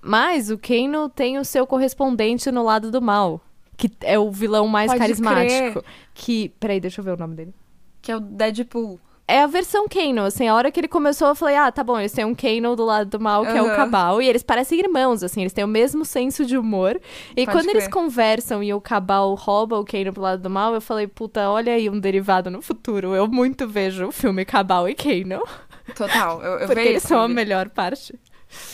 [0.02, 3.42] Mas o Kano tem o seu correspondente no lado do mal,
[3.76, 5.82] que é o vilão mais Pode carismático.
[5.82, 5.84] crer.
[6.14, 6.50] Que.
[6.60, 7.54] Peraí, deixa eu ver o nome dele.
[8.02, 9.00] Que é o Deadpool.
[9.28, 12.00] É a versão Kano, assim, a hora que ele começou, eu falei, ah, tá bom,
[12.00, 13.76] eles têm um Kano do lado do mal, que é o.
[13.76, 17.02] Cabal, e eles parecem irmãos, assim, eles têm o mesmo senso de humor.
[17.36, 17.94] E Pode quando eles crer.
[17.94, 21.74] conversam e o Cabal rouba o Kano pro lado do mal, eu falei, puta, olha
[21.74, 23.16] aí um derivado no futuro.
[23.16, 25.44] Eu muito vejo o filme Cabal e Kano,
[25.96, 26.42] Total.
[26.44, 28.14] Eu, eu porque vejo eles esse são a melhor parte.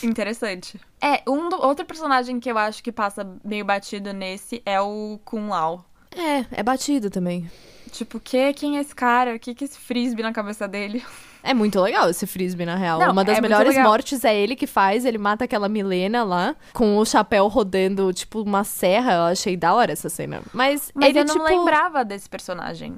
[0.02, 0.78] Interessante.
[1.00, 5.18] É, um do- outro personagem que eu acho que passa meio batido nesse é o
[5.24, 5.84] Kun Lao.
[6.14, 7.50] É, é batido também.
[7.92, 9.34] Tipo, que, quem é esse cara?
[9.36, 11.02] O que, que é esse frisbee na cabeça dele?
[11.44, 13.00] É muito legal esse frisbee, na real.
[13.00, 15.04] Não, Uma das é melhores mortes é ele que faz.
[15.04, 19.14] Ele mata aquela Milena lá, com o chapéu rodando, tipo, uma serra.
[19.14, 20.40] Eu achei da hora essa cena.
[20.52, 22.94] Mas, Mas ele, eu não tipo, lembrava desse personagem.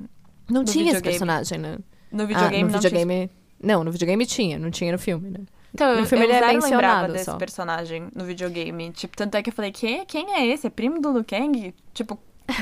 [0.46, 1.02] Não tinha esse videogame.
[1.02, 1.78] personagem, né?
[2.12, 3.30] No Ah, videogame no não tinha videogame...
[3.62, 5.38] Não, no videogame tinha, não tinha no filme, né?
[5.72, 7.36] Então, No filme eu ele é mencionado desse só.
[7.38, 8.90] personagem no videogame.
[8.92, 10.66] Tipo, tanto é que eu falei, quem, quem é esse?
[10.66, 11.74] É primo do Liu Kang?
[11.94, 12.18] Tipo,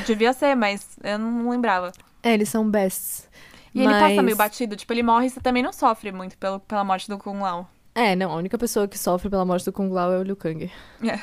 [0.06, 1.90] devia ser, mas eu não lembrava.
[2.22, 3.28] É, eles são bests.
[3.74, 4.76] E ele Mas- passa meio batido.
[4.76, 7.68] Tipo, ele morre e você também não sofre muito pelo, pela morte do Kung Lao.
[7.94, 10.36] É, não, a única pessoa que sofre pela morte do Kung Lao é o Liu
[10.36, 10.70] Kang.
[11.02, 11.18] É.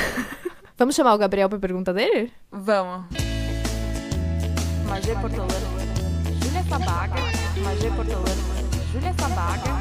[0.78, 2.32] Vamos chamar o Gabriel pra pergunta dele?
[2.50, 3.06] Vamos.
[4.88, 5.50] Magê Portolano.
[6.42, 7.14] Júlia Sabaga.
[7.62, 8.42] Magê Portolano.
[8.92, 9.80] Júlia Sabaga.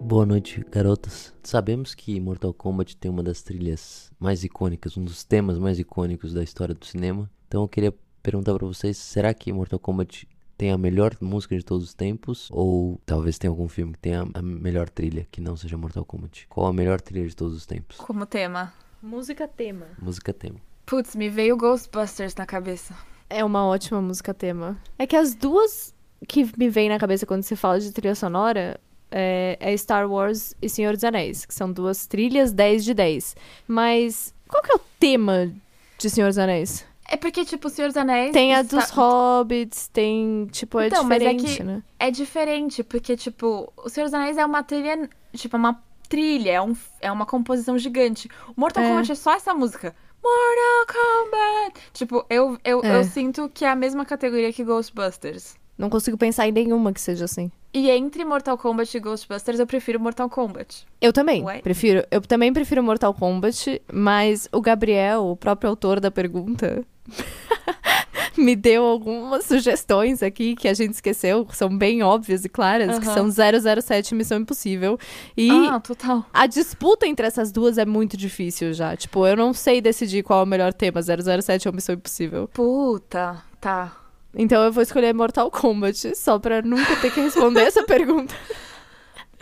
[0.00, 1.32] Boa noite, garotas.
[1.42, 6.32] Sabemos que Mortal Kombat tem uma das trilhas mais icônicas, um dos temas mais icônicos
[6.32, 7.30] da história do cinema.
[7.46, 11.62] Então eu queria perguntar pra vocês, será que Mortal Kombat tem a melhor música de
[11.62, 12.48] todos os tempos?
[12.50, 16.46] Ou talvez tenha algum filme que tenha a melhor trilha, que não seja Mortal Kombat?
[16.48, 17.98] Qual a melhor trilha de todos os tempos?
[17.98, 18.72] Como tema.
[19.02, 19.86] Música tema.
[20.00, 20.58] Música tema.
[20.86, 22.94] Putz, me veio Ghostbusters na cabeça.
[23.28, 24.78] É uma ótima música tema.
[24.98, 25.94] É que as duas
[26.26, 28.80] que me vêm na cabeça quando se fala de trilha sonora
[29.16, 33.36] é, é Star Wars e Senhor dos Anéis, que são duas trilhas 10 de 10.
[33.68, 35.52] Mas qual que é o tema
[35.98, 36.84] de Senhor dos Anéis?
[37.08, 38.32] É porque, tipo, o Senhor dos Anéis.
[38.32, 41.82] Tem a está- dos hobbits, tem, tipo, é Então, mas é diferente, que- né?
[41.98, 46.60] É diferente, porque, tipo, o Senhor dos Anéis é uma trilha, tipo, uma trilha, é,
[46.62, 48.28] um, é uma composição gigante.
[48.56, 48.88] O Mortal É.
[48.88, 49.94] Kombat é só essa música.
[50.22, 51.80] Mortal Kombat!
[51.92, 52.96] Tipo, eu, eu, É.
[52.96, 55.54] eu sinto que é a mesma categoria que Ghostbusters.
[55.76, 57.50] Não consigo pensar em nenhuma que seja assim.
[57.72, 60.86] E entre Mortal Kombat e Ghostbusters, eu prefiro Mortal Kombat.
[61.00, 61.58] Eu também Ué?
[61.60, 62.04] prefiro.
[62.10, 66.84] Eu também prefiro Mortal Kombat, mas o Gabriel, o próprio autor da pergunta,
[68.38, 72.98] me deu algumas sugestões aqui que a gente esqueceu, que são bem óbvias e claras,
[72.98, 73.30] que Aham.
[73.32, 74.96] são 007 e Missão Impossível.
[75.36, 76.24] E Ah, total.
[76.32, 78.96] a disputa entre essas duas é muito difícil já.
[78.96, 82.48] Tipo, eu não sei decidir qual é o melhor tema, 007 ou Missão Impossível.
[82.52, 83.96] Puta, tá.
[84.36, 88.34] Então eu vou escolher Mortal Kombat, só pra nunca ter que responder essa pergunta.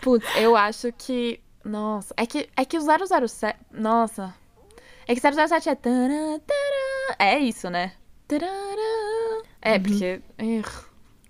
[0.01, 1.39] Putz, eu acho que.
[1.63, 3.57] Nossa, é que, é que o 007.
[3.71, 4.33] Nossa.
[5.07, 5.75] É que 007 é.
[5.75, 7.93] tará, tará, É isso, né?
[9.61, 10.21] É, porque.
[10.39, 10.85] ugh,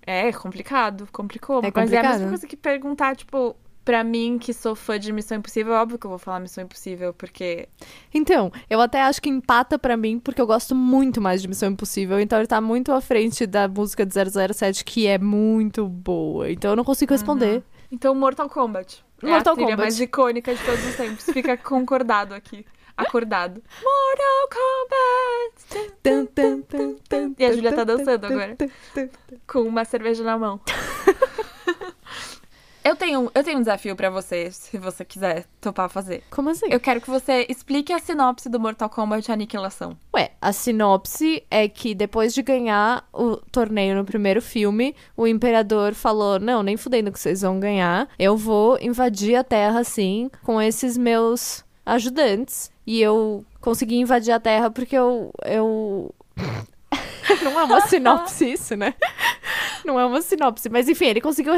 [0.05, 1.59] É complicado, complicou.
[1.59, 2.11] É Mas é a complicado.
[2.14, 5.97] mesma coisa que perguntar, tipo, pra mim que sou fã de Missão Impossível, é óbvio
[5.99, 7.67] que eu vou falar Missão Impossível, porque.
[8.13, 11.69] Então, eu até acho que empata pra mim, porque eu gosto muito mais de Missão
[11.69, 12.19] Impossível.
[12.19, 16.49] Então ele tá muito à frente da música de 007, que é muito boa.
[16.51, 17.63] Então eu não consigo responder.
[17.91, 19.03] Então, Mortal Kombat.
[19.21, 19.81] é Mortal a trilha Kombat.
[19.81, 21.25] mais icônica de todos os tempos.
[21.25, 22.65] Fica concordado aqui.
[22.95, 23.61] Acordado.
[23.84, 24.49] Mortal
[25.79, 25.93] Kombat!
[27.38, 28.55] E a Julia tá dançando agora.
[29.47, 30.59] com uma cerveja na mão.
[32.84, 36.23] eu, tenho, eu tenho um desafio pra você, se você quiser topar fazer.
[36.29, 36.67] Como assim?
[36.69, 39.97] Eu quero que você explique a sinopse do Mortal Kombat Aniquilação.
[40.13, 45.93] Ué, a sinopse é que depois de ganhar o torneio no primeiro filme, o imperador
[45.93, 48.07] falou: Não, nem fudendo que vocês vão ganhar.
[48.19, 52.71] Eu vou invadir a Terra, assim, com esses meus ajudantes.
[52.86, 55.31] E eu consegui invadir a Terra porque eu.
[55.45, 56.13] eu...
[57.43, 58.93] Não é uma sinopse isso, né?
[59.86, 60.69] Não é uma sinopse.
[60.69, 61.53] Mas enfim, ele conseguiu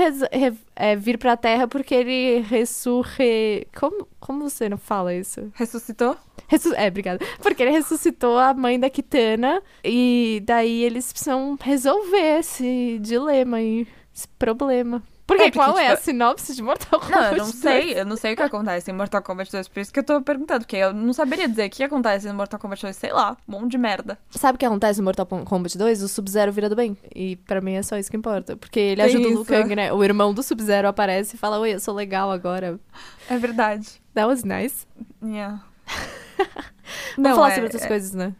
[0.75, 3.67] é, vir pra Terra porque ele ressurre.
[3.77, 5.51] Como, como você não fala isso?
[5.53, 6.15] Ressuscitou?
[6.47, 7.23] Ressu- É, obrigada.
[7.41, 13.87] Porque ele ressuscitou a mãe da Kitana e daí eles precisam resolver esse dilema e
[14.13, 15.01] esse problema.
[15.27, 17.11] Porque, É, porque, qual é a tipo, sinopse de Mortal Kombat?
[17.19, 17.55] Não, eu não 2?
[17.55, 17.99] sei.
[17.99, 20.21] Eu não sei o que acontece em Mortal Kombat 2, por isso que eu tô
[20.21, 20.59] perguntando.
[20.59, 23.51] Porque eu não saberia dizer o que acontece no Mortal Kombat 2, sei lá, um
[23.53, 24.19] monte de merda.
[24.29, 26.03] Sabe o que acontece no Mortal Kombat 2?
[26.03, 26.95] O Sub-Zero vira do bem.
[27.15, 28.55] E pra mim é só isso que importa.
[28.55, 29.91] Porque ele Tem ajuda o isso, Liu Kang, né?
[29.91, 32.79] O irmão do Sub-Zero aparece e fala: Oi, eu sou legal agora.
[33.27, 33.99] É verdade.
[34.13, 34.85] That was nice.
[35.23, 35.63] Yeah.
[37.17, 38.33] Vamos Não, falar é- sobre outras é- coisas, né?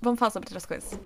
[0.00, 0.98] Vamos falar sobre outras coisas.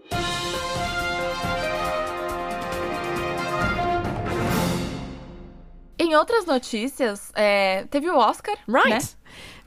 [6.09, 8.89] Em outras notícias, é, teve o Oscar, Right.
[8.89, 8.99] né?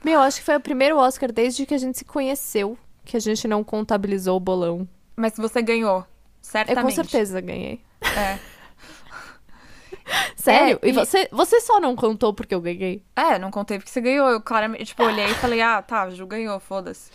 [0.04, 3.20] Meu, acho que foi o primeiro Oscar desde que a gente se conheceu que a
[3.20, 4.88] gente não contabilizou o bolão.
[5.14, 6.06] Mas você ganhou, Eu
[6.40, 6.82] certamente.
[6.84, 7.80] com certeza ganhei.
[8.00, 8.38] É.
[10.34, 10.78] Sério?
[10.82, 13.04] É, e e- você, você só não contou porque eu ganhei?
[13.14, 14.28] É, não contei porque você ganhou.
[14.28, 17.10] Eu claramente, tipo, olhei e falei, ah, tá, Ju ganhou, foda-se.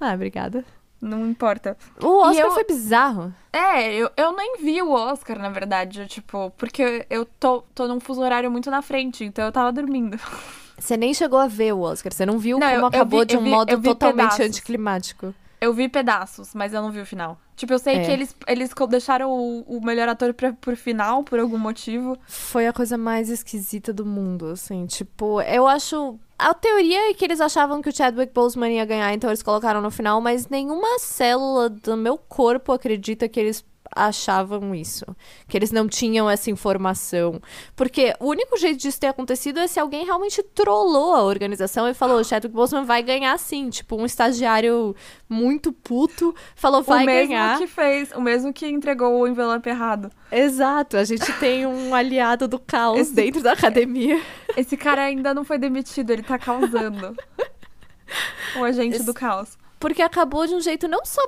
[0.00, 0.64] Ah, obrigada.
[1.04, 1.76] Não importa.
[2.02, 3.32] O Oscar eu- foi bizarro.
[3.52, 7.86] É, eu, eu nem vi o Oscar, na verdade, eu, tipo, porque eu tô, tô
[7.86, 10.18] num fuso horário muito na frente, então eu tava dormindo.
[10.78, 12.12] Você nem chegou a ver o Oscar.
[12.12, 13.80] Você não viu Não, como eu- eu acabou vi- de eu um vi- modo eu
[13.82, 14.40] totalmente pedaços.
[14.46, 15.34] anticlimático.
[15.60, 17.38] Eu vi pedaços, mas eu não vi o final.
[17.56, 18.04] Tipo, eu sei É.
[18.04, 22.18] que eles, eles deixaram o, o melhor ator pra, por final, por algum motivo.
[22.26, 24.84] Foi a coisa mais esquisita do mundo, assim.
[24.86, 26.18] Tipo, eu acho.
[26.38, 29.80] A teoria é que eles achavam que o Chadwick Boseman ia ganhar, então eles colocaram
[29.80, 33.64] no final, mas nenhuma célula do meu corpo acredita que eles
[33.94, 35.04] achavam isso.
[35.48, 37.40] Que eles não tinham essa informação.
[37.76, 41.94] Porque o único jeito disso ter acontecido é se alguém realmente trollou a organização e
[41.94, 43.70] falou: o Chadwick Boseman vai ganhar sim.
[43.70, 44.94] Tipo, um estagiário
[45.28, 47.58] muito puto falou: vai o mesmo ganhar.
[47.58, 50.10] que fez, o mesmo que entregou o envelope errado.
[50.30, 54.20] Exato, a gente tem um aliado do caos Esse- dentro da academia.
[54.56, 57.14] Esse cara ainda não foi demitido, ele tá causando.
[58.58, 59.56] o agente Esse- do caos.
[59.78, 61.20] Porque acabou de um jeito não só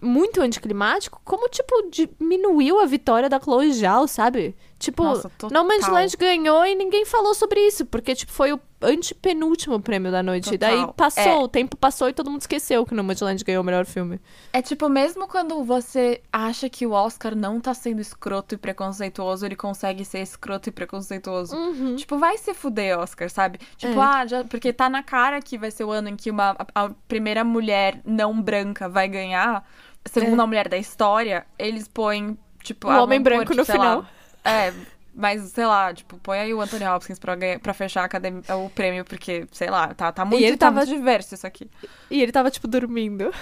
[0.00, 4.56] muito anticlimático, como, tipo, diminuiu a vitória da Chloe Zhao, sabe?
[4.78, 5.94] Tipo, Nossa, No Man's total.
[5.94, 10.54] Land ganhou e ninguém falou sobre isso, porque, tipo, foi o antepenúltimo prêmio da noite.
[10.54, 10.94] E daí Total.
[10.94, 11.36] passou, É.
[11.38, 14.20] o tempo passou e todo mundo esqueceu que No Man's Land ganhou o melhor filme.
[14.52, 19.44] É tipo, mesmo quando você acha que o Oscar não tá sendo escroto e preconceituoso,
[19.44, 21.56] ele consegue ser escroto e preconceituoso.
[21.96, 23.58] Tipo, vai se fuder, Oscar, sabe?
[23.76, 24.04] Tipo, É.
[24.04, 26.90] ah, já, porque tá na cara que vai ser o ano em que uma, a
[27.08, 29.68] primeira mulher não branca vai ganhar,
[30.06, 34.06] segunda mulher da história, eles põem, tipo, O ah, homem branco no sei lá, final.
[34.44, 34.72] é,
[35.14, 38.42] mas, sei lá, tipo, põe aí o Anthony Hopkins pra, ganhar, pra fechar a academia,
[38.56, 41.68] o prêmio, porque, sei lá, tá, tá muito, ele tá tava- diverso isso aqui.
[42.10, 43.32] E ele tava, tipo, dormindo.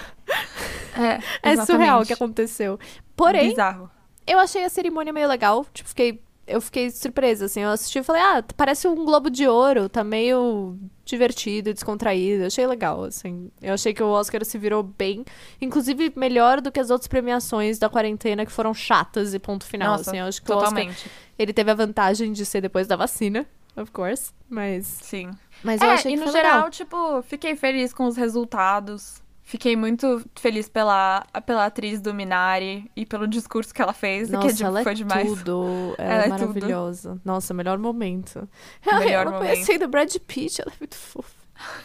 [0.95, 1.19] É,
[1.53, 2.79] É surreal o que aconteceu.
[3.15, 3.89] Porém, Bizarro.
[4.25, 5.65] eu achei a cerimônia meio legal.
[5.73, 7.61] Tipo, fiquei eu fiquei surpresa, assim.
[7.61, 12.45] Eu assisti e falei, ah, parece um Globo de Ouro, tá meio divertido, descontraído.
[12.45, 13.51] Achei legal, assim.
[13.61, 15.25] Eu achei que o Oscar se virou bem,
[15.61, 19.97] inclusive melhor do que as outras premiações da quarentena que foram chatas e ponto final,
[19.97, 20.19] Nossa, assim.
[20.19, 21.11] Eu acho que o Oscar, totalmente.
[21.37, 23.45] ele teve a vantagem de ser depois da vacina,
[23.75, 24.85] of course, mas...
[24.85, 25.31] Sim.
[25.63, 26.69] Mas eu é, achei e que no geral, legal.
[26.69, 29.21] tipo, fiquei feliz com os resultados.
[29.49, 34.45] Fiquei muito feliz pela, pela atriz do Minari e pelo discurso que ela fez, Nossa,
[34.45, 35.25] que tipo, ela foi é demais.
[35.29, 35.95] tudo.
[35.97, 36.39] Ela, Ela é é tudo.
[36.49, 37.21] maravilhosa.
[37.23, 38.45] Nossa, melhor momento.
[38.85, 39.49] Melhor ela momento.
[39.51, 41.31] conhecendo o Brad Pitt, ela é muito fofa.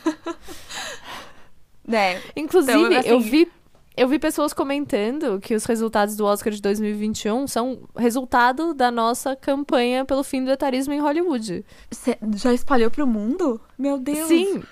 [1.91, 3.49] É, Inclusive, Então, assim- eu vi
[3.95, 9.37] eu vi pessoas comentando que os resultados do Oscar de 2021 são resultado da nossa
[9.37, 11.63] campanha pelo fim do etarismo em Hollywood.
[12.37, 13.61] já espalhou pro mundo?
[13.79, 14.27] Meu Deus.
[14.29, 14.63] Sim.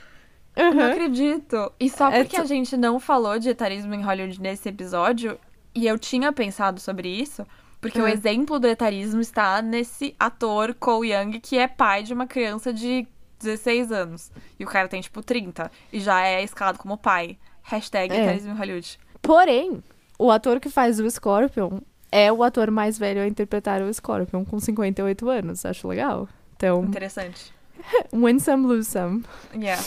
[0.56, 0.90] Eu Não Uhum.
[0.92, 1.72] acredito.
[1.78, 5.38] E só É porque tu- a gente não falou de etarismo em Hollywood nesse episódio,
[5.74, 7.46] e eu tinha pensado sobre isso,
[7.80, 8.08] porque o Uhum.
[8.08, 13.06] exemplo do etarismo está nesse ator Cole Young, que é pai de uma criança de
[13.38, 14.30] 16 anos.
[14.58, 15.70] E o cara tem, tipo, 30.
[15.92, 17.38] E já é escalado como pai.
[17.62, 18.22] Hashtag É.
[18.22, 18.98] etarismo em Hollywood.
[19.22, 19.82] Porém,
[20.18, 21.78] o ator que faz o Scorpion
[22.12, 25.64] é o ator mais velho a interpretar o Scorpion, com 58 anos.
[25.64, 26.28] Acho legal.
[26.56, 27.54] Então, Interessante.
[28.12, 29.22] win some, lose some.
[29.54, 29.80] Yeah.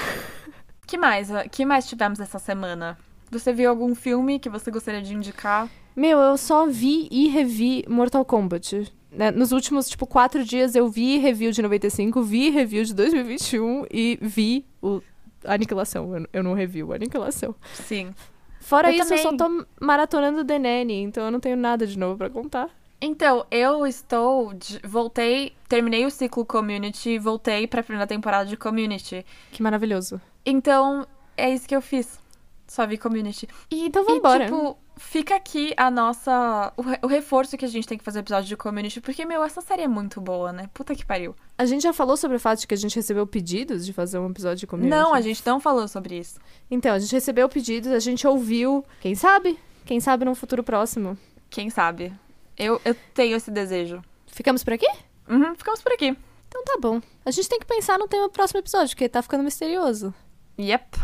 [0.86, 1.28] que mais?
[1.50, 2.98] que mais tivemos essa semana?
[3.30, 5.68] Você viu algum filme que você gostaria de indicar?
[5.94, 8.92] Meu, eu só vi e revi Mortal Kombat.
[9.10, 9.30] né?
[9.30, 14.18] Nos últimos, tipo, quatro dias eu vi review de 95, vi review de 2021 e
[14.20, 15.00] vi o
[15.44, 16.16] Aniquilação.
[16.16, 17.54] Eu, eu não revi o Aniquilação.
[17.74, 18.14] Sim.
[18.60, 19.64] Fora Eu isso, eu só também.
[19.64, 22.68] tô maratonando The Nanny, então eu não tenho nada de novo pra contar.
[23.00, 24.54] Então, eu estou.
[24.54, 29.24] de- voltei, terminei o ciclo Community e voltei pra primeira temporada de Community.
[29.52, 30.20] Que maravilhoso.
[30.44, 32.18] Então, é isso que eu fiz.
[32.66, 33.48] Só vi Community.
[33.70, 34.44] E, Então vambora.
[34.44, 36.72] E, tipo, fica aqui a nossa.
[36.76, 39.24] O, re- o reforço que a gente tem que fazer o episódio de Community, porque,
[39.24, 40.68] meu, essa série é muito boa, né?
[40.74, 41.36] Puta que pariu.
[41.58, 44.18] A gente já falou sobre o fato de que a gente recebeu pedidos de fazer
[44.18, 44.90] um episódio de community.
[44.96, 46.40] Não, a gente não falou sobre isso.
[46.70, 48.84] Então, a gente recebeu pedidos, a gente ouviu.
[49.00, 49.58] Quem sabe?
[49.84, 51.16] Quem sabe num futuro próximo.
[51.48, 52.12] Quem sabe?
[52.58, 54.02] Eu, eu tenho esse desejo.
[54.26, 54.88] Ficamos por aqui?
[55.28, 56.16] Uhum, ficamos por aqui.
[56.48, 57.00] Então tá bom.
[57.24, 60.14] A gente tem que pensar no tema do próximo episódio, porque tá ficando misterioso.
[60.58, 60.98] Yep.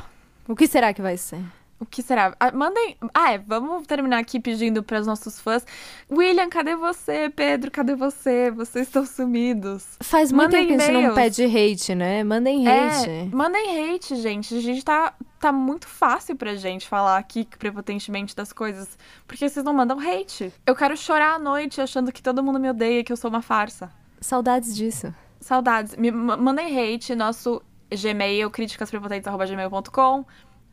[0.48, 1.42] O que será que vai ser?
[1.82, 2.32] O que será?
[2.38, 2.96] Ah, mandem.
[3.12, 5.66] Ah, é, vamos terminar aqui pedindo para os nossos fãs.
[6.08, 7.28] William, cadê você?
[7.28, 8.52] Pedro, cadê você?
[8.52, 9.84] Vocês estão sumidos.
[10.00, 12.22] Faz muito tempo que a gente não pede hate, né?
[12.22, 13.10] Mandem hate.
[13.10, 14.56] É, mandem hate, gente.
[14.56, 18.96] A gente tá, tá muito fácil pra gente falar aqui prepotentemente das coisas.
[19.26, 20.52] Porque vocês não mandam hate.
[20.64, 23.42] Eu quero chorar à noite achando que todo mundo me odeia, que eu sou uma
[23.42, 23.90] farsa.
[24.20, 25.12] Saudades disso.
[25.40, 25.96] Saudades.
[25.96, 27.60] Me ma- mandem hate, nosso
[27.90, 30.24] Gmail, críticasprepotentes.gmail.com.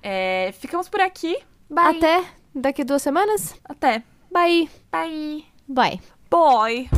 [0.01, 1.37] É, ficamos por aqui.
[1.69, 1.97] Bye.
[1.97, 2.23] Até
[2.53, 3.55] daqui duas semanas.
[3.63, 4.03] Até.
[4.31, 4.69] Bye.
[4.91, 5.45] Bye.
[5.67, 5.99] Bye.
[6.29, 6.89] Boy.